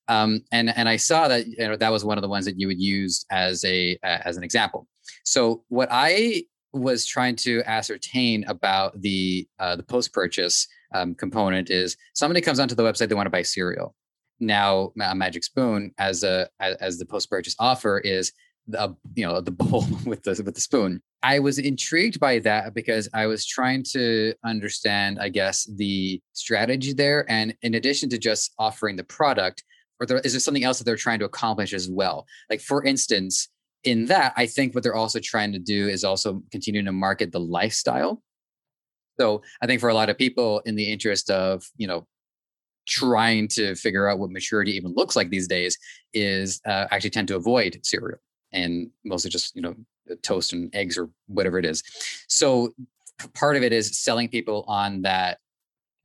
[0.09, 2.59] Um, and and I saw that you know that was one of the ones that
[2.59, 4.89] you would use as a as an example.
[5.25, 11.71] So what I was trying to ascertain about the uh, the post purchase um, component
[11.71, 13.95] is somebody comes onto the website they want to buy cereal
[14.43, 18.33] now a Magic Spoon as a as the post purchase offer is
[18.67, 22.75] the you know the bowl with the with the spoon i was intrigued by that
[22.75, 28.19] because i was trying to understand i guess the strategy there and in addition to
[28.19, 29.65] just offering the product
[30.03, 32.27] or there, is there something else that they're trying to accomplish as well?
[32.51, 33.49] Like for instance
[33.85, 37.33] in that i think what they're also trying to do is also continue to market
[37.33, 38.23] the lifestyle.
[39.19, 42.07] So i think for a lot of people in the interest of you know
[42.87, 45.79] trying to figure out what maturity even looks like these days
[46.13, 48.19] is uh, actually tend to avoid cereal
[48.53, 49.75] and mostly just you know
[50.23, 51.83] toast and eggs or whatever it is.
[52.29, 52.75] So
[53.35, 55.39] part of it is selling people on that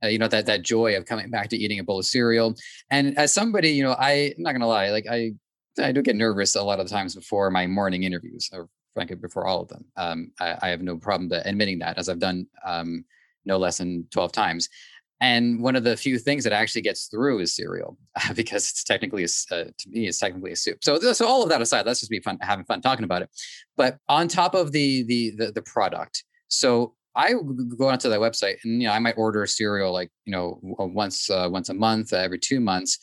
[0.02, 2.54] uh, you know that that joy of coming back to eating a bowl of cereal.
[2.90, 5.32] And as somebody you know I, i'm not gonna lie like i
[5.80, 9.16] i do get nervous a lot of the times before my morning interviews or frankly
[9.16, 9.84] before all of them.
[9.96, 13.04] Um, I, I, have no problem admitting that as i've done um,
[13.44, 14.68] no less than 12 times
[15.20, 17.98] and one of the few things that actually gets through is cereal
[18.34, 20.78] because it's technically a, uh, to me it's technically a soup.
[20.82, 23.30] So so all of that aside, let's just be fun having fun talking about it.
[23.76, 27.34] But on top of the the the, the product, so I
[27.76, 31.28] go onto that website and you know I might order cereal like you know once
[31.28, 32.98] uh, once a month, uh, every two months.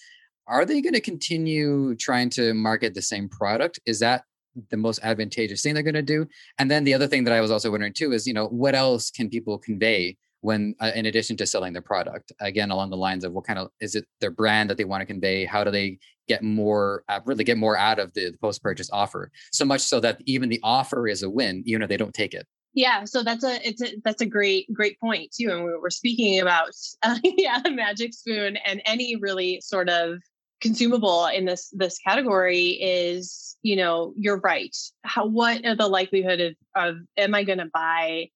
[0.47, 3.79] Are they going to continue trying to market the same product?
[3.87, 4.25] Is that
[4.69, 6.27] the most advantageous thing they're going to do?
[6.59, 8.75] And then the other thing that I was also wondering too is you know what
[8.75, 12.97] else can people convey when uh, in addition to selling their product again along the
[12.97, 15.43] lines of what kind of is it their brand that they want to convey?
[15.43, 18.89] How do they get more uh, really get more out of the, the post purchase
[18.93, 19.31] offer?
[19.51, 22.33] So much so that even the offer is a win even if they don't take
[22.33, 22.45] it.
[22.73, 25.89] Yeah so that's a it's a that's a great great point too and we were
[25.89, 26.69] speaking about
[27.03, 30.19] uh, yeah Magic Spoon and any really sort of
[30.61, 34.75] consumable in this this category is you know you're right.
[35.03, 38.29] How what are the likelihood of, of am i going to buy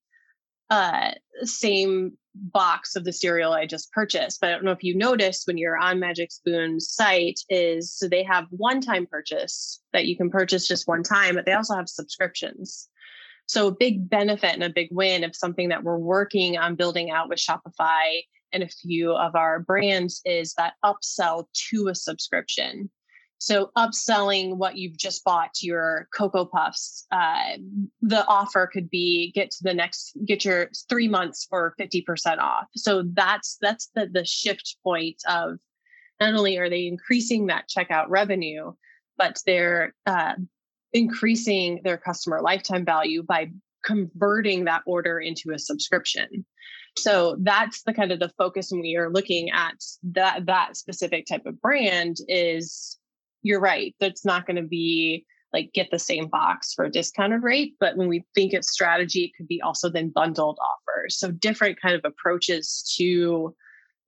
[0.70, 1.12] uh,
[1.44, 4.40] same box of the cereal I just purchased.
[4.40, 8.08] But I don't know if you noticed when you're on Magic Spoon's site is so
[8.08, 11.76] they have one time purchase that you can purchase just one time, but they also
[11.76, 12.88] have subscriptions.
[13.48, 17.10] So a big benefit and a big win of something that we're working on building
[17.10, 18.22] out with Shopify
[18.54, 22.90] and a few of our brands is that upsell to a subscription.
[23.40, 27.58] So upselling what you've just bought to your Cocoa Puffs, uh,
[28.02, 32.66] the offer could be get to the next, get your three months for 50% off.
[32.76, 35.58] So that's, that's the, the shift point of
[36.20, 38.74] not only are they increasing that checkout revenue,
[39.18, 40.36] but they're uh,
[40.92, 43.52] increasing their customer lifetime value by
[43.86, 46.46] converting that order into a subscription.
[46.98, 49.76] So that's the kind of the focus when we are looking at
[50.12, 52.99] that that specific type of brand is
[53.42, 53.96] you're right.
[54.00, 57.76] That's not going to be like get the same box for a discounted rate.
[57.80, 61.18] But when we think of strategy, it could be also then bundled offers.
[61.18, 63.56] So different kind of approaches to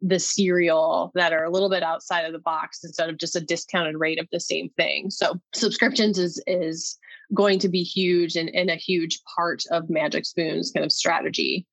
[0.03, 3.41] the cereal that are a little bit outside of the box instead of just a
[3.41, 5.09] discounted rate of the same thing.
[5.09, 6.97] So subscriptions is is
[7.33, 11.65] going to be huge and, and a huge part of Magic Spoon's kind of strategy,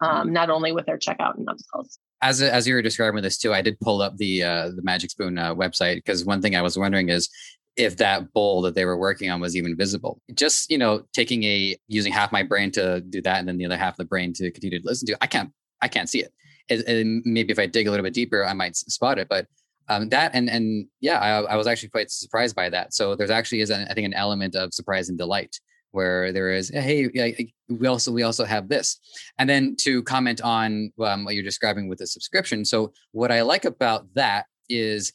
[0.00, 3.52] um, not only with their checkout and upsells as as you were describing this too,
[3.52, 6.62] I did pull up the uh, the Magic Spoon uh, website because one thing I
[6.62, 7.28] was wondering is
[7.76, 10.20] if that bowl that they were working on was even visible.
[10.34, 13.66] Just you know, taking a using half my brain to do that and then the
[13.66, 15.18] other half of the brain to continue to listen to.
[15.20, 16.32] I can't I can't see it.
[16.70, 19.28] And maybe if I dig a little bit deeper, I might spot it.
[19.28, 19.46] But
[19.88, 22.94] um, that and and yeah, I, I was actually quite surprised by that.
[22.94, 25.58] So there's actually is an, I think an element of surprise and delight
[25.92, 27.08] where there is hey
[27.68, 28.98] we also we also have this.
[29.38, 33.42] And then to comment on um, what you're describing with the subscription so what i
[33.42, 35.12] like about that is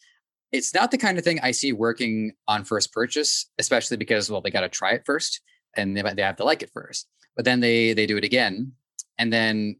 [0.51, 4.41] it's not the kind of thing i see working on first purchase especially because well
[4.41, 5.41] they got to try it first
[5.75, 8.71] and they, they have to like it first but then they they do it again
[9.17, 9.75] and then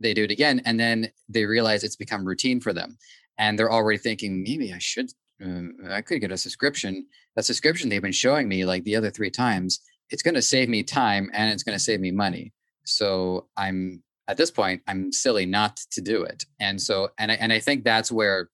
[0.00, 2.96] they do it again and then they realize it's become routine for them
[3.38, 5.10] and they're already thinking maybe i should
[5.44, 7.06] uh, i could get a subscription.
[7.34, 9.80] That subscription they've been showing me like the other three times
[10.10, 12.52] it's going to save me time and it's going to save me money.
[12.84, 16.44] So I'm at this point, I'm silly not to do it.
[16.60, 18.50] And so, and I, and I think that's where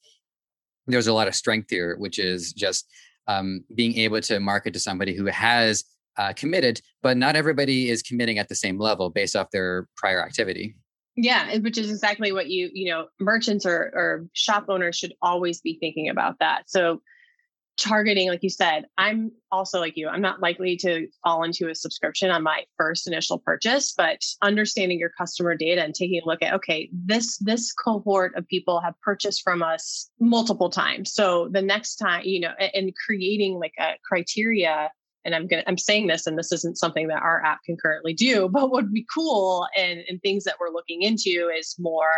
[0.86, 2.86] there's a lot of strength here, which is just
[3.26, 5.84] um, being able to market to somebody who has
[6.18, 10.22] uh, committed, but not everybody is committing at the same level based off their prior
[10.22, 10.76] activity.
[11.16, 15.60] Yeah, which is exactly what you, you know, merchants or, or shop owners should always
[15.60, 16.64] be thinking about that.
[16.66, 17.00] So
[17.82, 21.74] targeting, like you said, I'm also like you, I'm not likely to fall into a
[21.74, 26.42] subscription on my first initial purchase, but understanding your customer data and taking a look
[26.42, 31.12] at, okay, this, this cohort of people have purchased from us multiple times.
[31.12, 34.90] So the next time, you know, and creating like a criteria
[35.24, 38.12] and I'm gonna I'm saying this, and this isn't something that our app can currently
[38.12, 42.10] do, but would be cool and, and things that we're looking into is more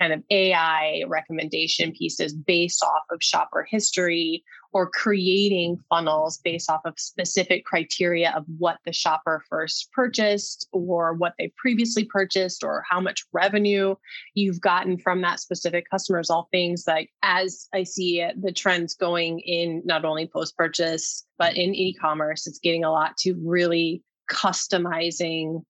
[0.00, 6.80] kind of AI recommendation pieces based off of shopper history or creating funnels based off
[6.84, 12.82] of specific criteria of what the shopper first purchased or what they previously purchased or
[12.90, 13.94] how much revenue
[14.34, 18.94] you've gotten from that specific customer is all things like as I see the trends
[18.94, 23.34] going in not only post purchase, but in e commerce, it's getting a lot to
[23.44, 25.62] really customizing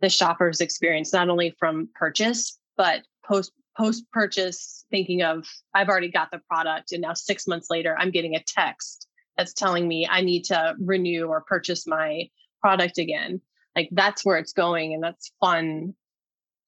[0.00, 6.10] the shopper's experience, not only from purchase, but post post purchase thinking of I've already
[6.10, 9.06] got the product and now 6 months later I'm getting a text
[9.36, 12.28] that's telling me I need to renew or purchase my
[12.60, 13.40] product again.
[13.76, 15.94] Like that's where it's going and that's fun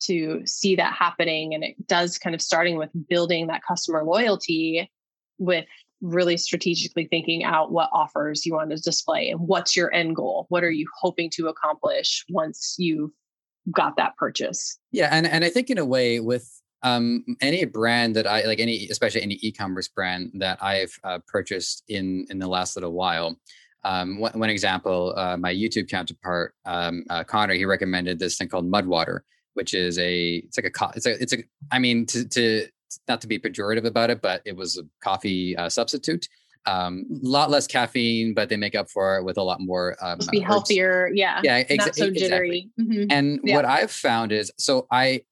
[0.05, 4.91] to see that happening and it does kind of starting with building that customer loyalty
[5.38, 5.67] with
[6.01, 10.47] really strategically thinking out what offers you want to display and what's your end goal
[10.49, 13.12] what are you hoping to accomplish once you've
[13.71, 18.16] got that purchase yeah and, and i think in a way with um, any brand
[18.16, 22.49] that I like, any especially any e-commerce brand that I've uh, purchased in in the
[22.49, 23.38] last little while.
[23.85, 28.49] Um, one, one, example, uh, my YouTube counterpart um, uh, Connor, he recommended this thing
[28.49, 29.21] called Mudwater,
[29.55, 31.38] which is a it's like a it's a it's a
[31.71, 32.66] I mean to to
[33.09, 36.29] not to be pejorative about it, but it was a coffee uh, substitute.
[36.64, 39.97] A um, lot less caffeine, but they make up for it with a lot more.
[40.01, 41.40] Um, be healthier, yeah.
[41.42, 42.71] Yeah, not so jittery.
[42.79, 43.01] Exactly.
[43.01, 43.11] Mm-hmm.
[43.11, 43.57] And yeah.
[43.57, 45.23] what I've found is, so I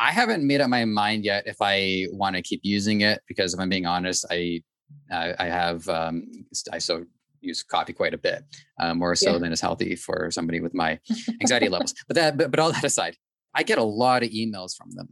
[0.00, 3.54] I haven't made up my mind yet if I want to keep using it because
[3.54, 4.62] if I'm being honest, I
[5.10, 6.26] I, I have um,
[6.72, 7.04] I so
[7.40, 8.44] use coffee quite a bit
[8.80, 9.38] uh, more so yeah.
[9.38, 10.98] than is healthy for somebody with my
[11.40, 11.94] anxiety levels.
[12.06, 13.16] But that but, but all that aside,
[13.54, 15.08] I get a lot of emails from them,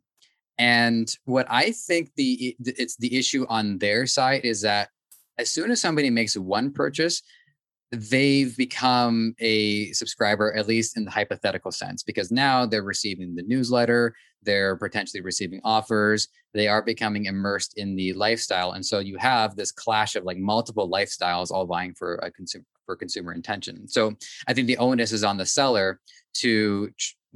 [0.59, 4.89] and what I think the it's the issue on their side is that
[5.39, 7.23] as soon as somebody makes one purchase,
[7.93, 13.43] they've become a subscriber, at least in the hypothetical sense, because now they're receiving the
[13.43, 14.15] newsletter,
[14.47, 18.73] they're potentially receiving offers, they are becoming immersed in the lifestyle.
[18.73, 22.65] And so you have this clash of like multiple lifestyles all vying for a consumer
[22.87, 23.89] for consumer intention.
[23.89, 24.15] So
[24.47, 26.01] I think the onus is on the seller
[26.35, 26.91] to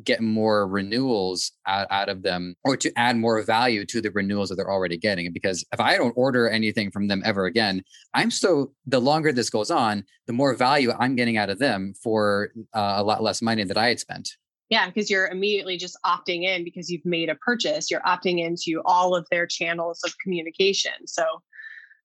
[0.04, 4.48] get more renewals out, out of them or to add more value to the renewals
[4.48, 5.30] that they're already getting.
[5.32, 7.82] Because if I don't order anything from them ever again,
[8.14, 11.94] I'm still, the longer this goes on, the more value I'm getting out of them
[12.02, 14.36] for uh, a lot less money that I had spent.
[14.70, 17.90] Yeah, because you're immediately just opting in because you've made a purchase.
[17.90, 20.92] You're opting into all of their channels of communication.
[21.06, 21.24] So,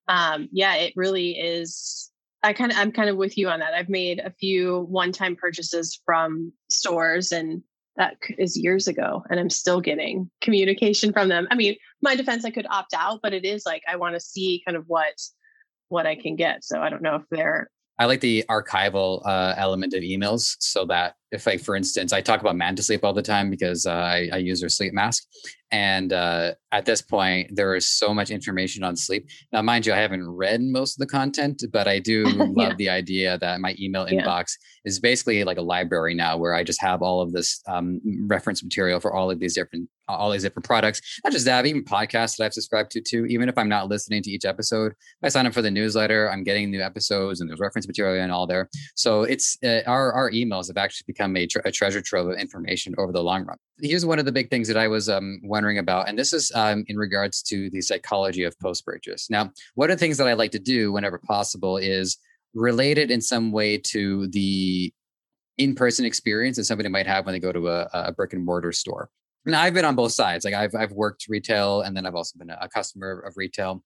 [0.08, 2.12] um, yeah, it really is
[2.43, 3.73] I kind of I'm kind of with you on that.
[3.73, 7.63] I've made a few one-time purchases from stores and
[7.97, 12.45] that is years ago and i'm still getting communication from them i mean my defense
[12.45, 15.13] i could opt out but it is like i want to see kind of what
[15.89, 19.53] what i can get so i don't know if they're i like the archival uh,
[19.58, 23.13] element of emails so that if like for instance i talk about manta sleep all
[23.13, 25.23] the time because uh, I, I, use their sleep mask.
[25.71, 29.27] And uh, at this point there is so much information on sleep.
[29.51, 32.23] Now mind you i haven't read most of the content but i do
[32.55, 34.21] love the idea that my email yeah.
[34.21, 34.53] inbox
[34.86, 38.63] is basically like a library now where i just have all of this um, reference
[38.63, 42.38] material for all of these different all these different products not just that even podcasts
[42.38, 44.93] that i've subscribed to too even if i'm not listening to each episode
[45.24, 48.32] i sign up for the newsletter i'm getting new episodes and there's reference material and
[48.32, 52.01] all there so it's uh, our our emails have actually become a, tre- a, treasure
[52.01, 53.58] trove of information over the long run.
[53.80, 56.51] Here's one of the big things that I was um, wondering about, and this is
[56.56, 59.30] um, in regards to the psychology of post purchase.
[59.30, 62.18] Now, one of the things that I like to do whenever possible is
[62.53, 64.93] related in some way to the
[65.58, 68.72] in-person experience that somebody might have when they go to a, a brick and mortar
[68.72, 69.10] store.
[69.46, 70.46] And I've been on both sides.
[70.46, 73.84] Like I've I've worked retail, and then I've also been a customer of retail.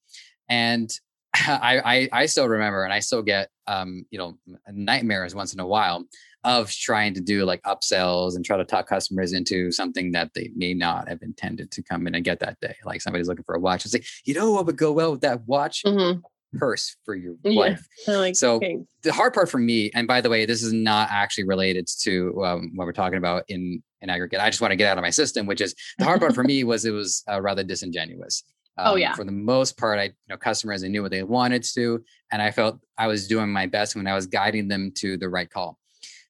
[0.50, 0.90] And
[1.36, 4.38] I, I, I still remember, and I still get um, you know
[4.72, 6.06] nightmares once in a while
[6.46, 10.52] of trying to do like upsells and try to talk customers into something that they
[10.56, 12.76] may not have intended to come in and get that day.
[12.86, 15.22] Like somebody's looking for a watch, it's like you know what would go well with
[15.22, 15.84] that watch.
[15.86, 16.20] Mm-hmm
[16.58, 17.86] purse for your wife.
[18.08, 18.80] Yeah, like, so okay.
[19.04, 22.44] the hard part for me, and by the way, this is not actually related to
[22.44, 24.40] um, what we're talking about in in aggregate.
[24.40, 26.44] I just want to get out of my system, which is the hard part for
[26.44, 28.44] me was it was uh, rather disingenuous.
[28.78, 29.14] Oh, um, oh yeah.
[29.14, 32.42] For the most part, I you know customers they knew what they wanted to, and
[32.42, 35.50] I felt I was doing my best when I was guiding them to the right
[35.50, 35.78] call.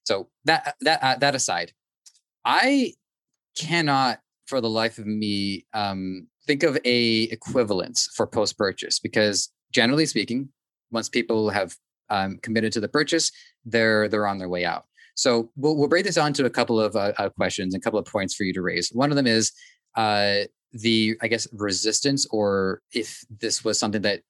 [0.02, 1.70] So that that uh, that aside,
[2.44, 2.94] I
[3.56, 9.52] cannot for the life of me um, think of a equivalence for post purchase because
[9.72, 10.48] generally speaking,
[10.90, 11.76] once people have
[12.08, 13.30] um, committed to the purchase,
[13.64, 14.86] they're they're on their way out.
[15.14, 17.84] So we'll, we'll break this on to a couple of uh, uh, questions and a
[17.84, 18.90] couple of points for you to raise.
[18.90, 19.52] One of them is
[19.96, 20.42] uh,
[20.72, 24.20] the I guess resistance, or if this was something that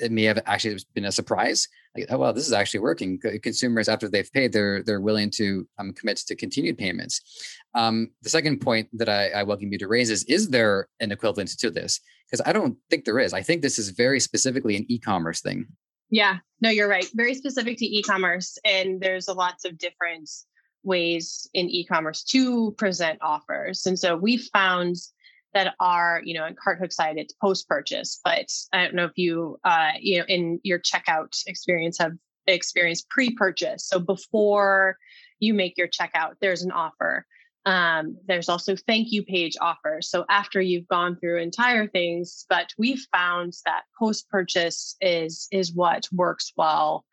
[0.00, 1.68] it may have actually been a surprise.
[1.96, 3.18] Like, oh well, this is actually working.
[3.42, 7.22] Consumers after they've paid, they're they're willing to um, commit to continued payments.
[7.74, 11.12] Um, the second point that I, I welcome you to raise is: is there an
[11.12, 12.00] equivalent to this?
[12.30, 13.32] Because I don't think there is.
[13.32, 15.66] I think this is very specifically an e-commerce thing.
[16.10, 17.06] Yeah, no, you're right.
[17.14, 20.30] Very specific to e-commerce, and there's a lots of different
[20.84, 23.86] ways in e-commerce to present offers.
[23.86, 24.96] And so we found
[25.52, 28.20] that are, you know, on CartHook side, it's post purchase.
[28.22, 32.12] But I don't know if you, uh, you know, in your checkout experience have
[32.46, 33.88] experienced pre purchase.
[33.88, 34.96] So before
[35.40, 37.26] you make your checkout, there's an offer.
[37.66, 40.08] Um, there's also thank you page offers.
[40.08, 45.74] So after you've gone through entire things, but we've found that post purchase is is
[45.74, 47.04] what works well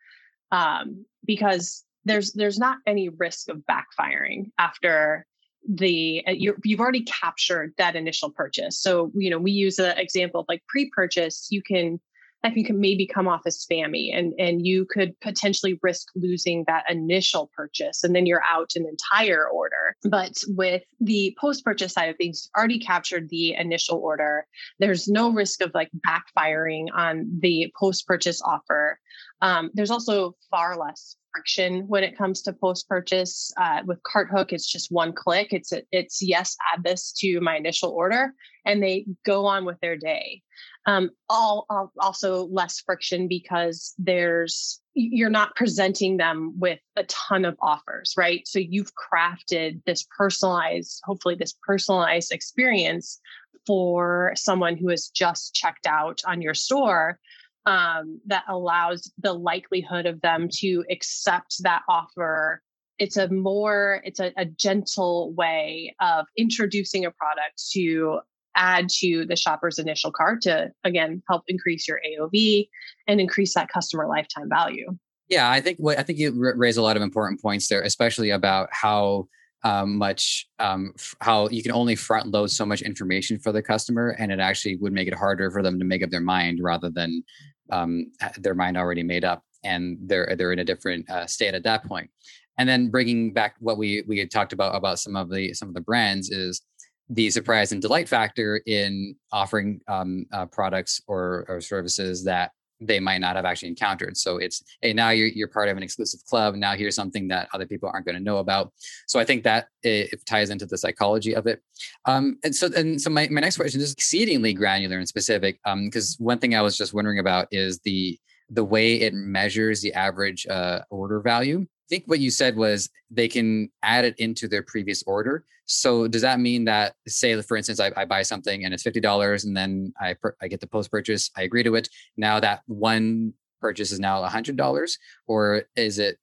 [0.52, 5.26] um, because there's there's not any risk of backfiring after
[5.68, 8.80] the uh, you have already captured that initial purchase.
[8.80, 11.48] So you know we use an example of like pre-purchase.
[11.50, 11.98] You can
[12.44, 16.84] that can maybe come off as spammy, and and you could potentially risk losing that
[16.88, 19.96] initial purchase, and then you're out an entire order.
[20.04, 24.46] But with the post-purchase side of things, already captured the initial order.
[24.78, 28.98] There's no risk of like backfiring on the post-purchase offer.
[29.40, 33.52] Um, there's also far less friction when it comes to post purchase.
[33.60, 35.48] Uh, with CartHook, it's just one click.
[35.52, 38.32] It's a, it's yes, add this to my initial order,
[38.64, 40.42] and they go on with their day.
[40.86, 47.44] Um, all, all also less friction because there's you're not presenting them with a ton
[47.44, 48.46] of offers, right?
[48.46, 53.18] So you've crafted this personalized, hopefully this personalized experience
[53.66, 57.18] for someone who has just checked out on your store
[57.66, 62.60] um, that allows the likelihood of them to accept that offer
[62.98, 68.20] it's a more it's a, a, gentle way of introducing a product to
[68.56, 72.68] add to the shopper's initial cart to again help increase your aov
[73.06, 74.96] and increase that customer lifetime value.
[75.28, 78.68] Yeah i think i think you raise a lot of important points there especially about
[78.72, 79.28] how
[79.64, 83.62] um, much um, f- how you can only front load so much information for the
[83.62, 86.58] customer and it actually would make it harder for them to make up their mind
[86.62, 87.24] rather than
[87.72, 91.64] um, their mind already made up and they're they're in a different uh, state at
[91.64, 92.10] that point.
[92.56, 95.68] And then bringing back what we we had talked about about some of the some
[95.68, 96.62] of the brands is
[97.08, 103.00] the surprise and delight factor in offering um, uh, products or, or services that they
[103.00, 104.16] might not have actually encountered.
[104.16, 106.54] So it's hey, now you're you're part of an exclusive club.
[106.54, 108.72] Now here's something that other people aren't going to know about.
[109.06, 111.62] So I think that it, it ties into the psychology of it.
[112.06, 115.58] Um, and so and so my, my next question is exceedingly granular and specific.
[115.64, 118.18] Um, because one thing I was just wondering about is the
[118.50, 121.66] the way it measures the average uh, order value.
[121.84, 125.44] I think what you said was they can add it into their previous order.
[125.66, 129.00] So does that mean that, say, for instance, I, I buy something and it's fifty
[129.00, 131.88] dollars, and then I per, I get the post purchase, I agree to it.
[132.16, 136.18] Now that one purchase is now hundred dollars, or is it?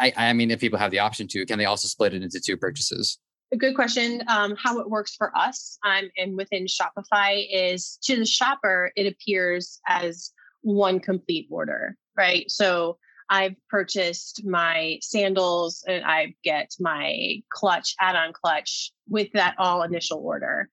[0.00, 2.40] I, I mean, if people have the option to, can they also split it into
[2.40, 3.18] two purchases?
[3.52, 4.22] A good question.
[4.26, 9.06] Um, how it works for us um, and within Shopify is to the shopper, it
[9.06, 10.32] appears as
[10.62, 12.50] one complete order, right?
[12.50, 12.98] So
[13.34, 19.82] I've purchased my sandals and I get my clutch, add on clutch with that all
[19.82, 20.68] initial order.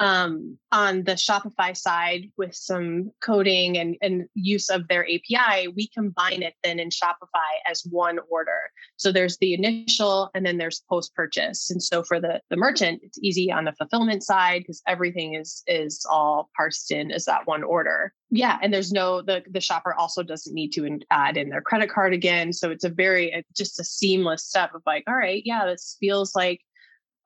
[0.00, 5.88] um, on the Shopify side with some coding and, and use of their API, we
[5.88, 8.58] combine it then in Shopify as one order.
[8.96, 11.70] So there's the initial and then there's post purchase.
[11.70, 15.62] And so for the, the merchant, it's easy on the fulfillment side because everything is
[15.66, 18.12] is all parsed in as that one order.
[18.30, 21.88] Yeah, and there's no the the shopper also doesn't need to add in their credit
[21.88, 22.52] card again.
[22.52, 26.34] So it's a very just a seamless step of like, all right, yeah, this feels
[26.34, 26.60] like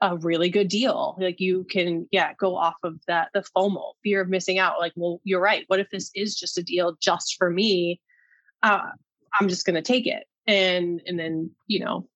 [0.01, 1.17] a really good deal.
[1.19, 4.79] Like you can, yeah, go off of that, the FOMO, fear of missing out.
[4.79, 5.65] Like, well, you're right.
[5.67, 8.01] What if this is just a deal just for me?
[8.63, 8.91] Uh,
[9.39, 10.25] I'm just going to take it.
[10.47, 12.09] And, and then, you know,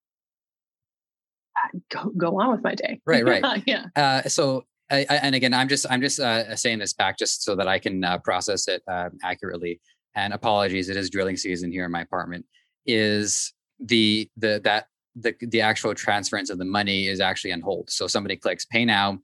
[1.91, 3.01] go, go on with my day.
[3.05, 3.25] Right.
[3.25, 3.63] Right.
[3.67, 3.87] yeah.
[3.97, 7.43] Uh, so, I, I, and again, I'm just, I'm just uh, saying this back just
[7.43, 9.81] so that I can uh, process it uh, accurately.
[10.15, 12.45] And apologies, it is drilling season here in my apartment.
[12.85, 17.91] Is the the that the the actual transference of the money is actually on hold.
[17.91, 19.19] So somebody clicks pay now,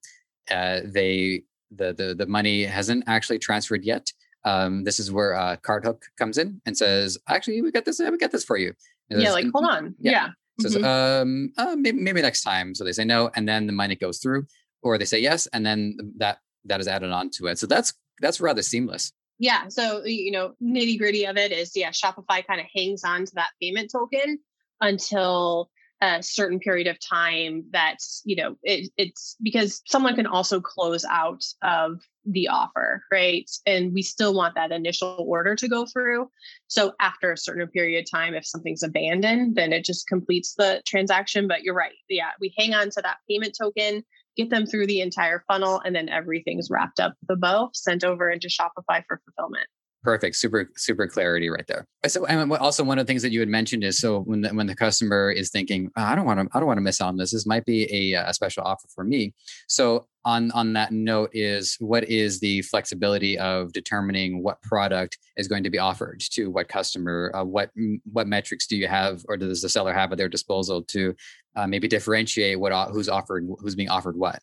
[0.50, 4.12] uh, they the the the money hasn't actually transferred yet.
[4.44, 7.98] Um, this is where uh, CartHook comes in and says, "Actually, we got this.
[7.98, 8.72] We got this for you."
[9.10, 9.94] yeah, like hold on.
[9.98, 10.12] Yeah.
[10.12, 10.28] yeah.
[10.60, 10.84] Says, mm-hmm.
[10.84, 12.74] um, uh, maybe, maybe next time.
[12.74, 14.46] So they say no, and then the money goes through,
[14.82, 17.58] or they say yes, and then that that is added on to it.
[17.58, 19.12] So that's that's rather seamless.
[19.38, 19.68] Yeah.
[19.68, 23.34] So you know, nitty gritty of it is, yeah, Shopify kind of hangs on to
[23.36, 24.38] that payment token
[24.80, 25.70] until
[26.00, 31.04] a certain period of time that you know it, it's because someone can also close
[31.10, 33.50] out of the offer right?
[33.66, 36.28] And we still want that initial order to go through.
[36.66, 40.82] So after a certain period of time if something's abandoned then it just completes the
[40.86, 41.48] transaction.
[41.48, 41.94] But you're right.
[42.08, 44.04] Yeah we hang on to that payment token
[44.36, 48.30] get them through the entire funnel and then everything's wrapped up a bow sent over
[48.30, 49.66] into shopify for fulfillment
[50.04, 50.36] Perfect.
[50.36, 51.84] Super, super clarity right there.
[52.06, 54.50] So, and also one of the things that you had mentioned is so when the,
[54.50, 57.00] when the customer is thinking, oh, I don't want to, I don't want to miss
[57.00, 57.32] out on this.
[57.32, 59.34] This might be a, a special offer for me.
[59.66, 65.48] So, on on that note, is what is the flexibility of determining what product is
[65.48, 67.32] going to be offered to what customer?
[67.34, 67.70] Uh, what
[68.12, 71.14] what metrics do you have, or does the seller have at their disposal to
[71.56, 74.40] uh, maybe differentiate what who's offered, who's being offered what?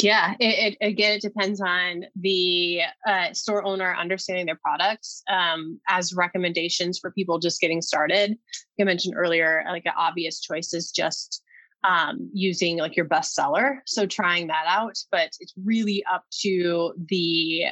[0.00, 5.80] Yeah, it, it, again, it depends on the uh, store owner understanding their products um,
[5.88, 8.30] as recommendations for people just getting started.
[8.30, 8.38] Like
[8.80, 11.42] I mentioned earlier, like an obvious choice is just
[11.84, 13.82] um, using like your best seller.
[13.86, 17.66] So trying that out, but it's really up to the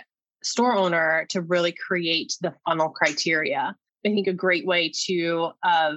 [0.45, 3.75] store owner to really create the funnel criteria.
[4.05, 5.97] I think a great way to of uh,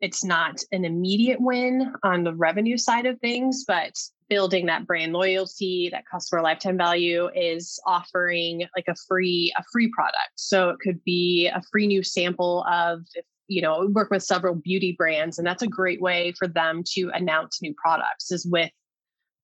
[0.00, 3.94] it's not an immediate win on the revenue side of things, but
[4.28, 9.90] building that brand loyalty that customer lifetime value is offering like a free a free
[9.94, 10.32] product.
[10.36, 13.00] So it could be a free new sample of
[13.48, 17.10] you know work with several beauty brands and that's a great way for them to
[17.12, 18.70] announce new products is with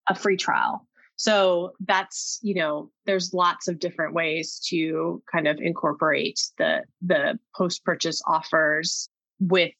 [0.08, 0.86] a free trial.
[1.16, 7.38] So that's you know there's lots of different ways to kind of incorporate the the
[7.54, 9.08] post purchase offers
[9.38, 9.72] with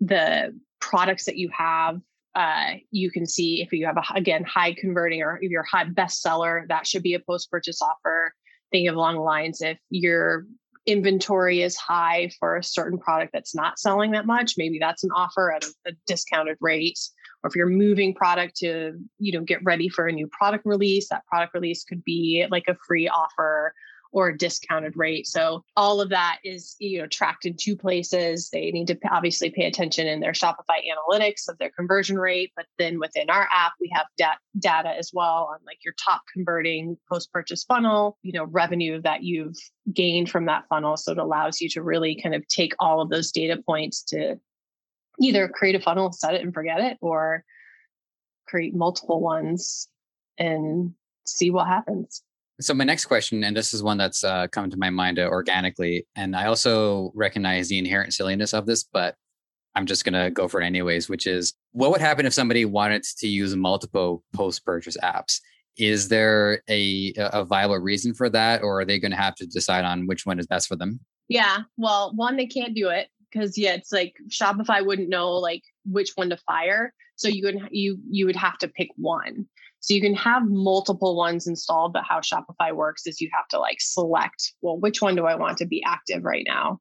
[0.00, 2.00] the products that you have
[2.36, 5.86] uh, you can see if you have a again high converting or if you're high
[5.86, 8.32] bestseller, that should be a post purchase offer.
[8.70, 10.44] Think of along the lines if your
[10.84, 15.10] inventory is high for a certain product that's not selling that much, maybe that's an
[15.16, 16.98] offer at a, a discounted rate.
[17.42, 21.08] Or if you're moving product to you know get ready for a new product release,
[21.08, 23.72] that product release could be like a free offer
[24.16, 25.26] or a discounted rate.
[25.26, 28.48] So all of that is, you know, tracked in two places.
[28.48, 32.64] They need to obviously pay attention in their Shopify analytics of their conversion rate, but
[32.78, 36.96] then within our app we have dat- data as well on like your top converting
[37.12, 39.58] post-purchase funnel, you know, revenue that you've
[39.92, 40.96] gained from that funnel.
[40.96, 44.40] So it allows you to really kind of take all of those data points to
[45.20, 47.44] either create a funnel, set it and forget it, or
[48.48, 49.88] create multiple ones
[50.38, 50.94] and
[51.26, 52.22] see what happens.
[52.60, 55.28] So my next question, and this is one that's uh, come to my mind uh,
[55.28, 59.14] organically, and I also recognize the inherent silliness of this, but
[59.74, 61.08] I'm just gonna go for it anyways.
[61.08, 65.40] Which is, what would happen if somebody wanted to use multiple post-purchase apps?
[65.76, 69.46] Is there a a viable reason for that, or are they going to have to
[69.46, 71.00] decide on which one is best for them?
[71.28, 75.62] Yeah, well, one they can't do it because yeah, it's like Shopify wouldn't know like
[75.84, 79.46] which one to fire, so you would you you would have to pick one.
[79.86, 83.60] So you can have multiple ones installed, but how Shopify works is you have to
[83.60, 86.80] like select, well, which one do I want to be active right now?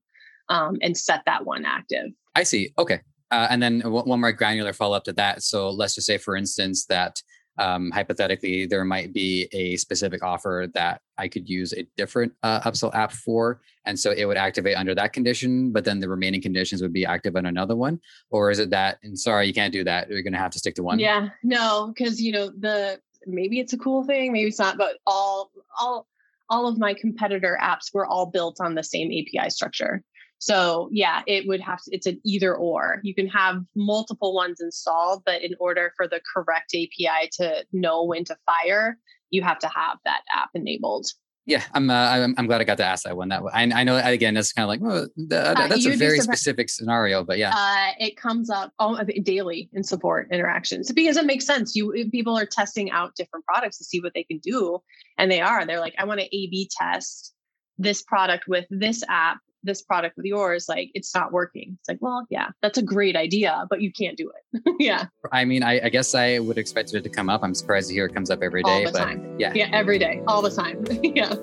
[0.50, 2.08] Um, and set that one active.
[2.34, 2.74] I see.
[2.80, 3.02] Okay.
[3.30, 5.44] Uh, and then one more granular follow up to that.
[5.44, 7.22] So let's just say, for instance, that
[7.58, 12.62] um, hypothetically, there might be a specific offer that I could use a different uh,
[12.62, 13.62] upsell app for.
[13.86, 17.06] And so it would activate under that condition, but then the remaining conditions would be
[17.06, 18.00] active on another one.
[18.30, 20.10] Or is it that, and sorry, you can't do that.
[20.10, 21.00] You're going to have to stick to one?
[21.00, 24.98] Yeah, no, because, you know, the, maybe it's a cool thing, maybe it's not, but
[25.06, 26.08] all all
[26.50, 30.04] all of my competitor apps were all built on the same API structure.
[30.40, 33.00] So yeah, it would have to, it's an either or.
[33.04, 38.04] You can have multiple ones installed, but in order for the correct API to know
[38.04, 38.98] when to fire,
[39.32, 41.08] you have to have that app enabled.
[41.48, 43.30] Yeah, I'm, uh, I'm, I'm glad I got to ask that one.
[43.30, 46.20] That I, I know again, that's kind of like well, the, uh, that's a very
[46.20, 51.26] specific scenario, but yeah, uh, it comes up all, daily in support interactions because it
[51.26, 51.76] makes sense.
[51.76, 54.80] You people are testing out different products to see what they can do,
[55.20, 55.64] and they are.
[55.68, 57.36] They're like, I want to A/B test
[57.78, 61.78] this product with this app this product with yours like it's not working.
[61.80, 64.76] It's like well yeah that's a great idea but you can't do it.
[64.80, 65.06] Yeah.
[65.32, 67.44] I mean I, I, guess i would expect it to come up.
[67.44, 69.36] I'm surprised to hear it comes up every day all the but time.
[69.40, 69.54] yeah.
[69.54, 70.84] Yeah every day all the time.
[71.04, 71.36] Yeah.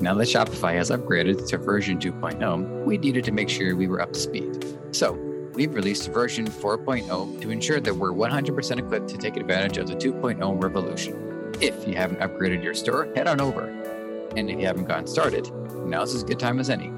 [0.00, 4.00] Now that shopify has upgraded to version 2.0 we needed to make sure we were
[4.00, 4.78] up to speed.
[4.92, 5.12] So
[5.54, 9.94] we've released version 4.0 to ensure that we're 100% equipped to take advantage of the
[9.94, 11.54] 2.0 revolution.
[11.60, 13.95] If you haven't upgraded your store head on over
[14.36, 15.50] and if you haven't gotten started,
[15.86, 16.90] now's as good time as any.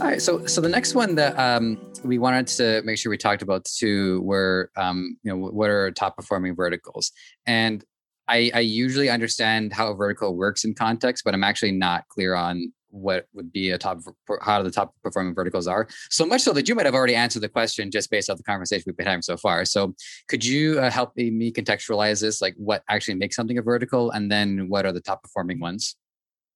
[0.00, 3.18] All right, so so the next one that um, we wanted to make sure we
[3.18, 7.10] talked about too were um, you know what are top performing verticals,
[7.46, 7.84] and
[8.28, 12.34] I, I usually understand how a vertical works in context, but I'm actually not clear
[12.34, 14.00] on what would be a top
[14.42, 15.88] how the top performing verticals are.
[16.10, 18.42] So much so that you might have already answered the question just based off the
[18.42, 19.64] conversation we've been having so far.
[19.64, 19.94] So
[20.28, 24.30] could you uh, help me contextualize this like what actually makes something a vertical and
[24.30, 25.96] then what are the top performing ones?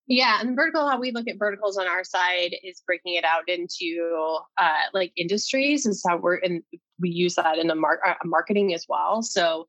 [0.08, 3.48] Yeah, and vertical, how we look at verticals on our side is breaking it out
[3.48, 6.62] into uh, like industries, is how we're and
[6.98, 9.22] we use that in the mar- uh, marketing as well.
[9.22, 9.68] So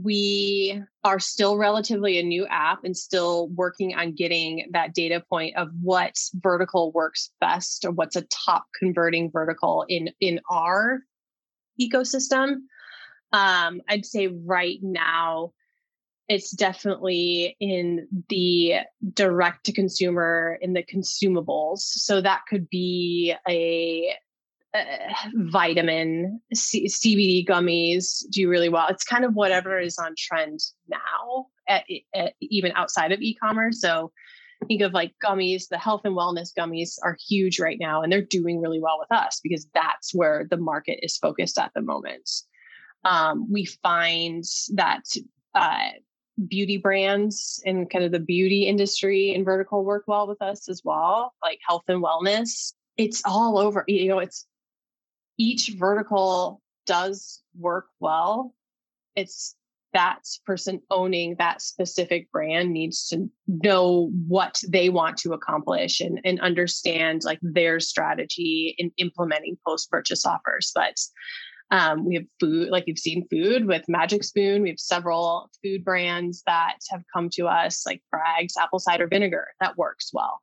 [0.00, 5.56] we are still relatively a new app and still working on getting that data point
[5.56, 11.00] of what vertical works best or what's a top converting vertical in in our
[11.80, 12.62] ecosystem.
[13.32, 15.52] Um, i'd say right now
[16.28, 18.76] it's definitely in the
[19.12, 21.80] direct to consumer in the consumables.
[21.80, 24.14] So that could be a
[24.74, 24.84] uh,
[25.34, 28.86] vitamin C- CBD gummies do really well.
[28.88, 33.80] It's kind of whatever is on trend now, at, at, even outside of e-commerce.
[33.80, 34.12] So
[34.66, 35.68] think of like gummies.
[35.68, 39.12] The health and wellness gummies are huge right now, and they're doing really well with
[39.12, 42.30] us because that's where the market is focused at the moment.
[43.04, 44.44] Um, we find
[44.74, 45.04] that
[45.54, 45.90] uh,
[46.48, 50.82] beauty brands and kind of the beauty industry and vertical work well with us as
[50.84, 52.72] well, like health and wellness.
[52.96, 53.84] It's all over.
[53.88, 54.46] You know, it's
[55.38, 58.54] each vertical does work well.
[59.16, 59.54] It's
[59.92, 66.18] that person owning that specific brand needs to know what they want to accomplish and,
[66.24, 70.72] and understand like their strategy in implementing post-purchase offers.
[70.74, 70.96] But
[71.70, 74.62] um, we have food, like you've seen food with Magic Spoon.
[74.62, 79.48] We have several food brands that have come to us, like Bragg's apple cider vinegar,
[79.60, 80.40] that works well.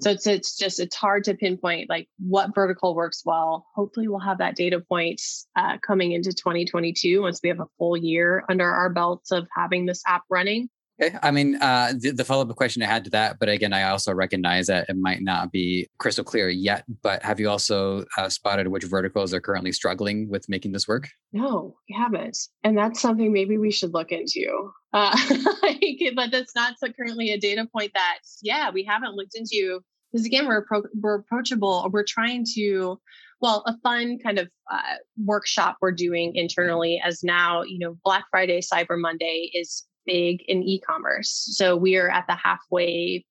[0.00, 3.66] So it's it's just it's hard to pinpoint like what vertical works well.
[3.74, 5.20] Hopefully, we'll have that data point
[5.56, 9.86] uh, coming into 2022 once we have a full year under our belts of having
[9.86, 10.68] this app running.
[11.00, 11.16] Okay.
[11.22, 13.84] I mean, uh, the, the follow up question I had to that, but again, I
[13.84, 16.84] also recognize that it might not be crystal clear yet.
[17.02, 21.08] But have you also uh, spotted which verticals are currently struggling with making this work?
[21.32, 22.38] No, we haven't.
[22.62, 24.70] And that's something maybe we should look into.
[24.92, 25.16] Uh,
[26.14, 29.80] but that's not so currently a data point that, yeah, we haven't looked into.
[30.12, 30.64] Because again, we're,
[30.94, 31.88] we're approachable.
[31.92, 33.00] We're trying to
[33.40, 38.24] well a fun kind of uh, workshop we're doing internally as now you know black
[38.30, 41.30] friday cyber monday is big in e-commerce.
[41.56, 43.24] So we are at the halfway,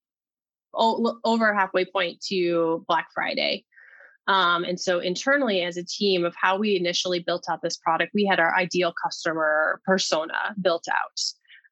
[0.74, 3.66] over halfway point to Black Friday.
[4.28, 8.12] Um, and so internally as a team of how we initially built out this product,
[8.14, 11.20] we had our ideal customer persona built out.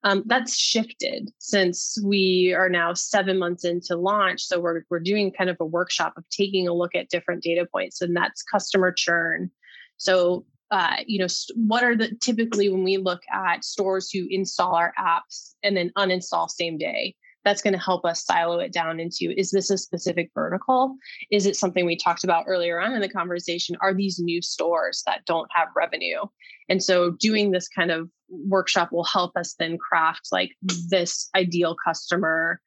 [0.04, 4.42] Um, that's shifted since we are now seven months into launch.
[4.42, 7.68] So we're we're doing kind of a workshop of taking a look at different data
[7.72, 9.52] points, and that's customer churn.
[9.98, 14.26] So uh, you know, st- what are the typically when we look at stores who
[14.30, 17.16] install our apps and then uninstall same day?
[17.44, 20.96] That's going to help us silo it down into is this a specific vertical?
[21.32, 23.76] Is it something we talked about earlier on in the conversation?
[23.82, 26.22] Are these new stores that don't have revenue?
[26.70, 31.76] And so doing this kind of workshop will help us then craft like this ideal
[31.84, 32.62] customer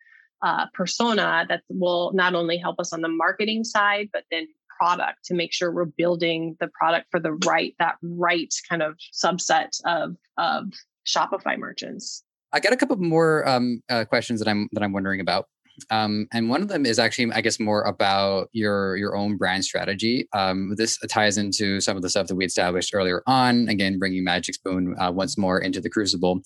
[0.44, 4.46] uh, persona that will not only help us on the marketing side, but then
[4.78, 8.96] product to make sure we're building the product for the right that right kind of
[9.12, 10.72] subset of of
[11.06, 12.22] Shopify merchants.
[12.52, 15.46] I got a couple more um, uh, questions that I'm that I'm wondering about.
[15.90, 19.64] um, and one of them is actually, I guess, more about your your own brand
[19.64, 20.28] strategy.
[20.32, 23.68] Um, this ties into some of the stuff that we established earlier on.
[23.68, 26.40] Again, bringing Magic Spoon uh, once more into the crucible,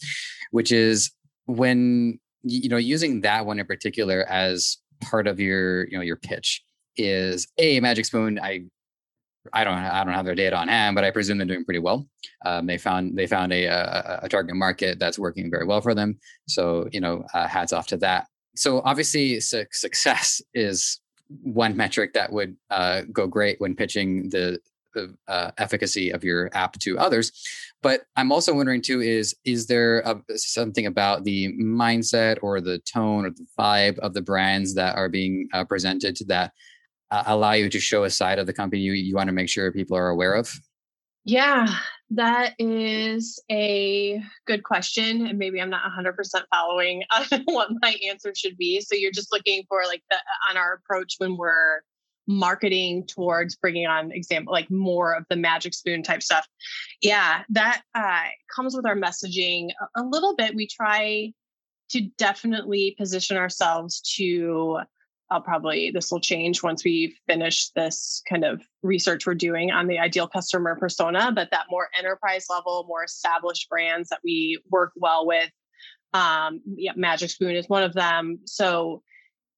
[0.50, 1.10] which is
[1.46, 6.16] when you know using that one in particular as part of your you know your
[6.16, 6.62] pitch
[6.98, 8.38] is a Magic Spoon.
[8.42, 8.64] I
[9.52, 11.80] I don't I don't have their data on hand, but I presume they're doing pretty
[11.80, 12.06] well.
[12.44, 15.94] Um, they found they found a, a, a target market that's working very well for
[15.94, 16.18] them.
[16.48, 18.26] So you know, uh, hats off to that.
[18.56, 21.00] So obviously, su- success is
[21.42, 24.58] one metric that would uh, go great when pitching the
[25.28, 27.30] uh, efficacy of your app to others.
[27.82, 32.78] But I'm also wondering too: is is there a, something about the mindset or the
[32.80, 36.52] tone or the vibe of the brands that are being uh, presented to that
[37.10, 39.48] uh, allow you to show a side of the company you, you want to make
[39.48, 40.52] sure people are aware of?
[41.24, 41.66] Yeah,
[42.10, 45.26] that is a good question.
[45.26, 46.14] And maybe I'm not 100%
[46.50, 47.04] following
[47.44, 48.80] what my answer should be.
[48.80, 50.16] So you're just looking for like the
[50.48, 51.82] on our approach when we're
[52.28, 56.46] marketing towards bringing on example like more of the magic spoon type stuff
[57.00, 61.32] yeah that uh, comes with our messaging a, a little bit we try
[61.88, 64.78] to definitely position ourselves to
[65.30, 69.86] I'll probably this will change once we finish this kind of research we're doing on
[69.86, 74.92] the ideal customer persona, but that more enterprise level, more established brands that we work
[74.96, 75.50] well with.
[76.14, 78.40] Um, yeah, Magic Spoon is one of them.
[78.46, 79.02] So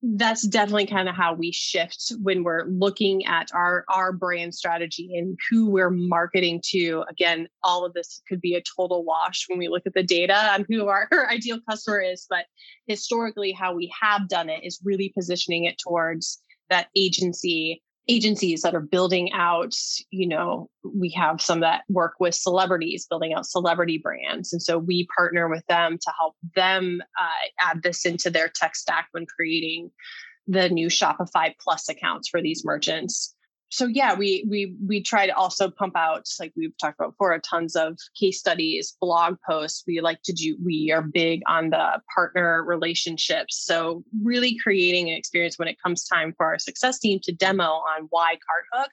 [0.02, 5.16] that's definitely kind of how we shift when we're looking at our our brand strategy
[5.16, 7.04] and who we're marketing to.
[7.08, 10.34] Again all of this could be a total wash when we look at the data
[10.54, 12.46] on who our, our ideal customer is but
[12.86, 18.74] historically how we have done it is really positioning it towards that agency agencies that
[18.74, 19.74] are building out
[20.10, 24.52] you know we have some that work with celebrities building out celebrity brands.
[24.52, 28.76] And so we partner with them to help them uh, add this into their tech
[28.76, 29.90] stack when creating
[30.46, 33.34] the new shopify plus accounts for these merchants
[33.70, 37.38] so yeah, we we we try to also pump out like we've talked about before,
[37.38, 39.84] tons of case studies, blog posts.
[39.86, 40.56] We like to do.
[40.62, 43.64] We are big on the partner relationships.
[43.64, 47.62] So really creating an experience when it comes time for our success team to demo
[47.62, 48.88] on why CartHook.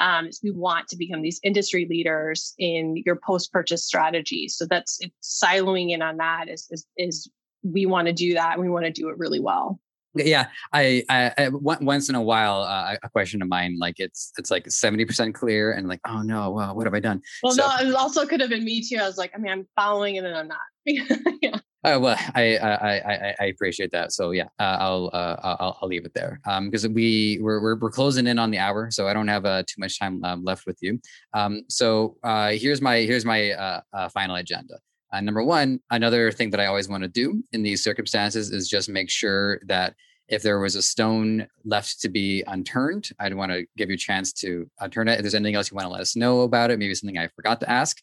[0.00, 4.48] Um, we want to become these industry leaders in your post-purchase strategy.
[4.48, 7.30] So that's siloing in on that is is, is
[7.62, 8.54] we want to do that.
[8.54, 9.78] And we want to do it really well
[10.14, 14.32] yeah I, I, I once in a while uh, a question of mine like it's
[14.38, 17.66] it's like 70% clear and like oh no well, what have i done well so,
[17.66, 20.18] no it also could have been me too i was like i mean i'm following
[20.18, 20.58] and then i'm not
[21.42, 24.12] yeah uh, well, I, I I I appreciate that.
[24.12, 27.76] So yeah, uh, I'll, uh, I'll I'll leave it there because um, we we're, we're,
[27.76, 30.44] we're closing in on the hour, so I don't have uh, too much time um,
[30.44, 31.00] left with you.
[31.32, 34.78] Um, so uh, here's my here's my uh, final agenda.
[35.12, 38.68] Uh, number one, another thing that I always want to do in these circumstances is
[38.68, 39.94] just make sure that
[40.28, 43.98] if there was a stone left to be unturned, I'd want to give you a
[43.98, 45.14] chance to turn it.
[45.14, 47.26] If there's anything else you want to let us know about it, maybe something I
[47.28, 48.00] forgot to ask,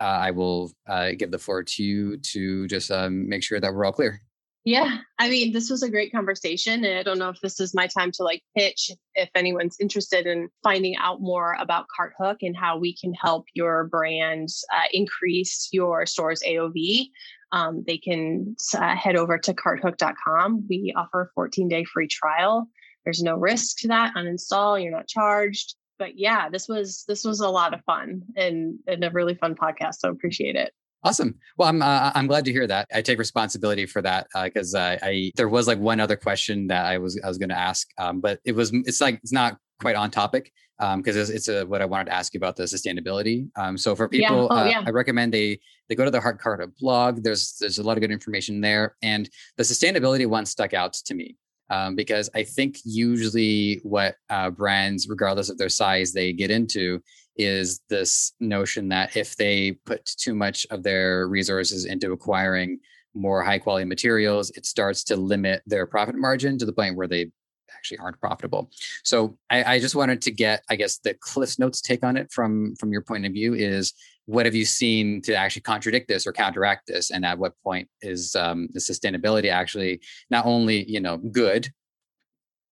[0.00, 3.72] uh, I will uh, give the floor to you to just um, make sure that
[3.72, 4.20] we're all clear.
[4.66, 6.84] Yeah, I mean, this was a great conversation.
[6.84, 10.26] And I don't know if this is my time to like pitch if anyone's interested
[10.26, 15.68] in finding out more about CartHook and how we can help your brand uh, increase
[15.70, 17.10] your store's AOV.
[17.52, 20.66] Um, they can uh, head over to carthook.com.
[20.68, 22.68] We offer a 14 day free trial.
[23.04, 24.16] There's no risk to that.
[24.16, 25.76] Uninstall, you're not charged.
[25.96, 29.54] But yeah, this was this was a lot of fun and, and a really fun
[29.54, 30.00] podcast.
[30.00, 30.72] So appreciate it.
[31.06, 31.38] Awesome.
[31.56, 32.88] Well, I'm uh, I'm glad to hear that.
[32.92, 36.84] I take responsibility for that because uh, I there was like one other question that
[36.84, 39.56] I was I was going to ask, um, but it was it's like it's not
[39.80, 42.56] quite on topic because um, it's, it's a, what I wanted to ask you about
[42.56, 43.48] the sustainability.
[43.56, 44.56] Um, so for people, yeah.
[44.56, 44.82] Oh, uh, yeah.
[44.84, 47.22] I recommend they they go to the Heart Card blog.
[47.22, 51.14] There's there's a lot of good information there, and the sustainability one stuck out to
[51.14, 51.36] me
[51.70, 57.00] um, because I think usually what uh, brands, regardless of their size, they get into
[57.36, 62.78] is this notion that if they put too much of their resources into acquiring
[63.14, 67.08] more high quality materials, it starts to limit their profit margin to the point where
[67.08, 67.30] they
[67.74, 68.70] actually aren't profitable.
[69.04, 72.32] So I, I, just wanted to get, I guess, the Cliff Notes take on it
[72.32, 73.92] from from your point of view is
[74.26, 77.88] what have you seen to actually contradict this or counteract this, and at what point
[78.02, 81.68] is um, the sustainability actually not only you know good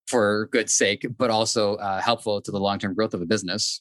[0.07, 3.81] for good sake, but also uh, helpful to the long term growth of a business?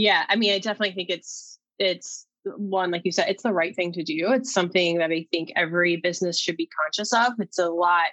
[0.00, 2.26] Yeah, I mean, I definitely think it's it's
[2.56, 4.32] one like you said, it's the right thing to do.
[4.32, 7.34] It's something that I think every business should be conscious of.
[7.38, 8.12] It's a lot.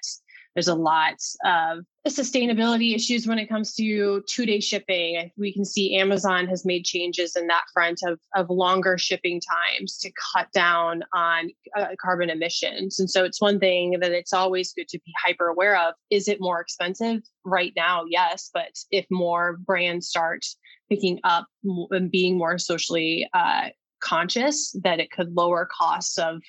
[0.54, 5.32] There's a lot of sustainability issues when it comes to two day shipping.
[5.38, 9.98] We can see Amazon has made changes in that front of, of longer shipping times
[10.00, 13.00] to cut down on uh, carbon emissions.
[13.00, 15.94] And so it's one thing that it's always good to be hyper aware of.
[16.10, 18.04] Is it more expensive right now?
[18.10, 18.50] Yes.
[18.54, 20.44] But if more brands start
[20.90, 21.46] picking up
[21.92, 23.70] and being more socially uh,
[24.02, 26.42] conscious, that it could lower costs of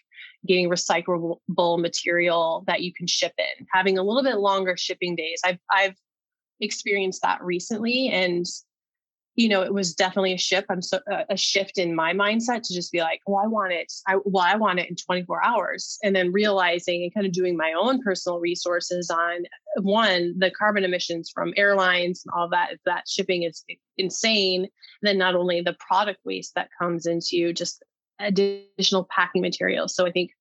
[0.46, 5.40] getting recyclable material that you can ship in, having a little bit longer shipping days.
[5.44, 5.96] I've I've
[6.60, 8.44] experienced that recently and
[9.38, 10.66] you know, it was definitely a shift.
[10.68, 13.72] I'm so uh, a shift in my mindset to just be like, well, I want
[13.72, 13.92] it.
[14.08, 17.56] I well, I want it in 24 hours, and then realizing and kind of doing
[17.56, 19.44] my own personal resources on
[19.76, 22.78] one the carbon emissions from airlines and all that.
[22.84, 23.64] That shipping is
[23.96, 24.62] insane.
[24.62, 24.70] And
[25.02, 27.84] then not only the product waste that comes into just
[28.18, 29.94] additional packing materials.
[29.94, 30.32] So I think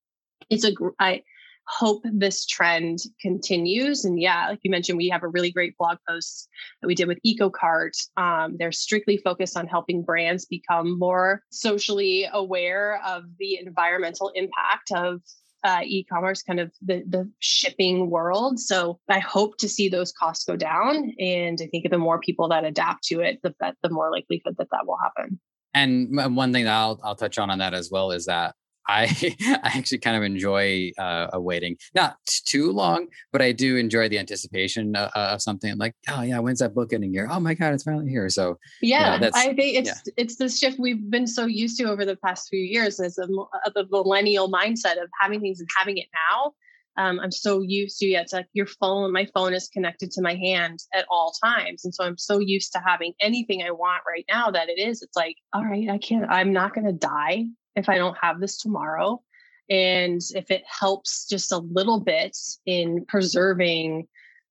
[0.50, 1.22] it's a I
[1.68, 4.04] hope this trend continues.
[4.04, 6.48] And yeah, like you mentioned, we have a really great blog post
[6.80, 7.92] that we did with EcoCart.
[8.16, 14.92] Um, they're strictly focused on helping brands become more socially aware of the environmental impact
[14.94, 15.20] of
[15.64, 18.60] uh, e-commerce, kind of the the shipping world.
[18.60, 22.48] So I hope to see those costs go down, and I think the more people
[22.48, 23.52] that adapt to it, the
[23.82, 25.40] the more likelihood that that will happen.
[25.74, 28.54] And one thing that I'll I'll touch on on that as well is that
[28.88, 34.08] I I actually kind of enjoy uh, waiting, not too long, but I do enjoy
[34.08, 37.28] the anticipation of, uh, of something like, oh yeah, when's that book getting here?
[37.30, 38.28] Oh my god, it's finally here.
[38.28, 40.12] So yeah, know, I think it's yeah.
[40.16, 43.26] it's the shift we've been so used to over the past few years as a,
[43.26, 46.52] the millennial mindset of having things and having it now.
[46.96, 49.12] Um, I'm so used to yeah, it's like your phone.
[49.12, 52.72] My phone is connected to my hand at all times, and so I'm so used
[52.72, 55.02] to having anything I want right now that it is.
[55.02, 56.28] It's like, all right, I can't.
[56.28, 59.22] I'm not going to die if I don't have this tomorrow.
[59.70, 64.08] And if it helps just a little bit in preserving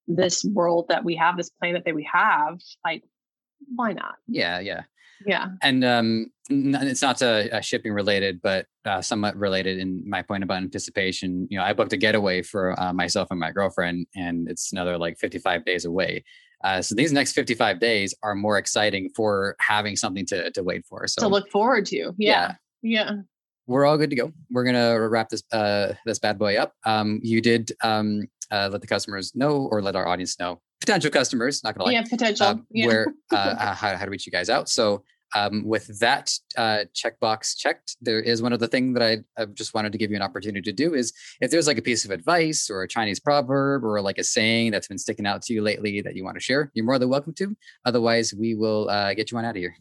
[0.07, 3.03] this world that we have, this planet that we have, like,
[3.75, 4.15] why not?
[4.27, 4.83] Yeah, yeah.
[5.25, 5.47] Yeah.
[5.63, 10.43] And um, it's not a, a shipping related, but uh, somewhat related in my point
[10.43, 11.47] about anticipation.
[11.49, 14.97] You know, I booked a getaway for uh, myself and my girlfriend, and it's another
[14.97, 16.23] like 55 days away.
[16.63, 20.85] Uh, so these next 55 days are more exciting for having something to, to wait
[20.85, 21.07] for.
[21.07, 21.97] So to look forward to.
[21.97, 22.11] Yeah.
[22.17, 22.55] Yeah.
[23.67, 24.31] We're all good to go.
[24.49, 26.73] We're gonna wrap this uh, this bad boy up.
[26.85, 31.11] Um, you did um, uh, let the customers know, or let our audience know, potential
[31.11, 31.63] customers.
[31.63, 31.91] Not gonna lie.
[31.91, 32.47] Yeah, potential.
[32.47, 32.87] Um, yeah.
[32.87, 34.69] Where uh, how, how to reach you guys out.
[34.69, 35.03] So
[35.35, 39.73] um, with that uh, checkbox checked, there is one other thing that I, I just
[39.73, 42.11] wanted to give you an opportunity to do is if there's like a piece of
[42.11, 45.61] advice or a Chinese proverb or like a saying that's been sticking out to you
[45.61, 47.55] lately that you want to share, you're more than welcome to.
[47.85, 49.75] Otherwise, we will uh, get you on out of here.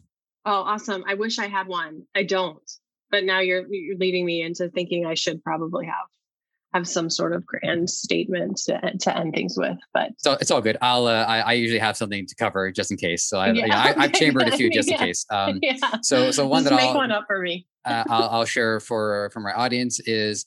[0.45, 1.03] Oh, awesome.
[1.07, 2.03] I wish I had one.
[2.15, 2.59] I don't
[3.11, 6.07] but now you're you're leading me into thinking I should probably have
[6.73, 9.77] have some sort of grand statement to, to end things with.
[9.93, 10.77] But so it's all good.
[10.81, 13.23] I'll uh, I, I, usually have something to cover just in case.
[13.23, 14.95] So I, yeah, you know, I, have chambered a few just yeah.
[14.95, 15.25] in case.
[15.29, 15.75] Um, yeah.
[16.01, 17.65] So so one just that make I'll one up for me.
[17.85, 20.45] uh, I'll, I'll share for for my audience is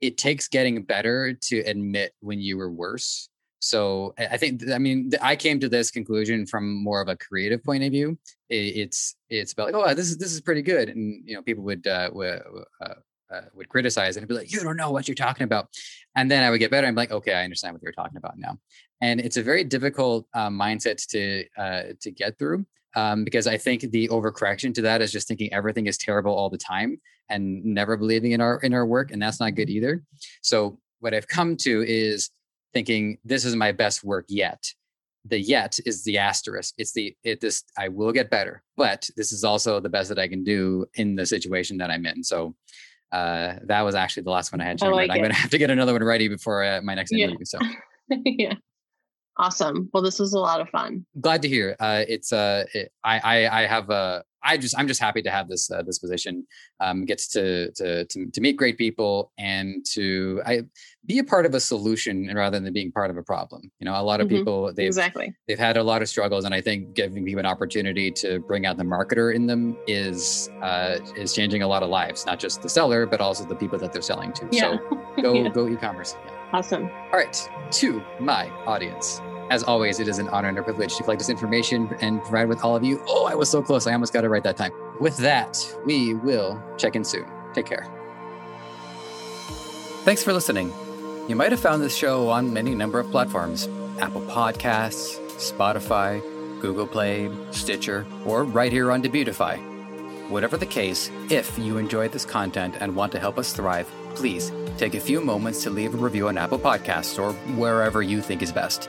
[0.00, 3.28] it takes getting better to admit when you were worse.
[3.60, 7.62] So I think I mean I came to this conclusion from more of a creative
[7.62, 8.18] point of view.
[8.48, 11.64] It's it's about like oh this is this is pretty good, and you know people
[11.64, 12.42] would uh, would,
[12.80, 12.94] uh,
[13.32, 15.68] uh, would criticize and be like you don't know what you're talking about,
[16.16, 16.86] and then I would get better.
[16.86, 18.58] I'm like okay I understand what you're talking about now,
[19.00, 22.64] and it's a very difficult uh, mindset to uh, to get through
[22.96, 26.50] um, because I think the overcorrection to that is just thinking everything is terrible all
[26.50, 30.02] the time and never believing in our in our work, and that's not good either.
[30.42, 32.30] So what I've come to is
[32.72, 34.72] thinking this is my best work yet.
[35.26, 36.74] The yet is the asterisk.
[36.78, 40.18] It's the it this i will get better but this is also the best that
[40.18, 42.24] i can do in the situation that i'm in.
[42.24, 42.54] So
[43.12, 45.70] uh that was actually the last one i had like i'm gonna have to get
[45.70, 47.44] another one ready before uh, my next interview yeah.
[47.44, 47.58] so.
[48.24, 48.54] Yeah.
[49.36, 49.88] Awesome.
[49.92, 51.06] Well this was a lot of fun.
[51.20, 51.76] Glad to hear.
[51.78, 55.30] Uh it's uh it, I, I i have a I just I'm just happy to
[55.30, 56.46] have this uh, this position,
[56.80, 60.62] um, gets to, to to to meet great people and to I
[61.06, 63.70] be a part of a solution rather than being part of a problem.
[63.80, 64.36] You know, a lot of mm-hmm.
[64.36, 67.46] people they've exactly they've had a lot of struggles, and I think giving people an
[67.46, 71.90] opportunity to bring out the marketer in them is uh, is changing a lot of
[71.90, 74.48] lives, not just the seller, but also the people that they're selling to.
[74.50, 74.78] Yeah.
[74.88, 75.48] So go yeah.
[75.48, 76.16] go e-commerce.
[76.24, 76.32] Yeah.
[76.52, 76.90] Awesome.
[77.12, 79.20] All right, to my audience.
[79.50, 82.48] As always, it is an honor and a privilege to collect this information and provide
[82.48, 83.02] with all of you.
[83.08, 83.88] Oh, I was so close.
[83.88, 84.72] I almost got it right that time.
[85.00, 87.26] With that, we will check in soon.
[87.52, 87.84] Take care.
[90.04, 90.72] Thanks for listening.
[91.28, 96.20] You might have found this show on many number of platforms Apple Podcasts, Spotify,
[96.60, 99.58] Google Play, Stitcher, or right here on Debutify.
[100.30, 104.52] Whatever the case, if you enjoyed this content and want to help us thrive, please
[104.78, 108.42] take a few moments to leave a review on Apple Podcasts or wherever you think
[108.42, 108.88] is best.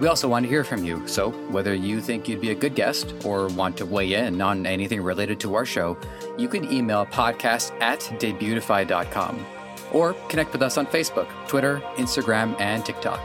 [0.00, 2.76] We also want to hear from you, so whether you think you'd be a good
[2.76, 5.98] guest or want to weigh in on anything related to our show,
[6.36, 9.44] you can email podcast at debutify.com
[9.92, 13.20] or connect with us on Facebook, Twitter, Instagram, and TikTok.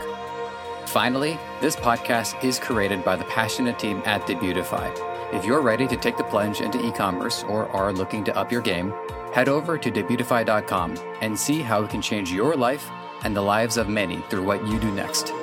[0.88, 4.92] Finally, this podcast is created by the passionate team at Debutify.
[5.34, 8.52] If you're ready to take the plunge into e commerce or are looking to up
[8.52, 8.94] your game,
[9.34, 12.90] head over to debutify.com and see how it can change your life
[13.24, 15.34] and the lives of many through what you do next.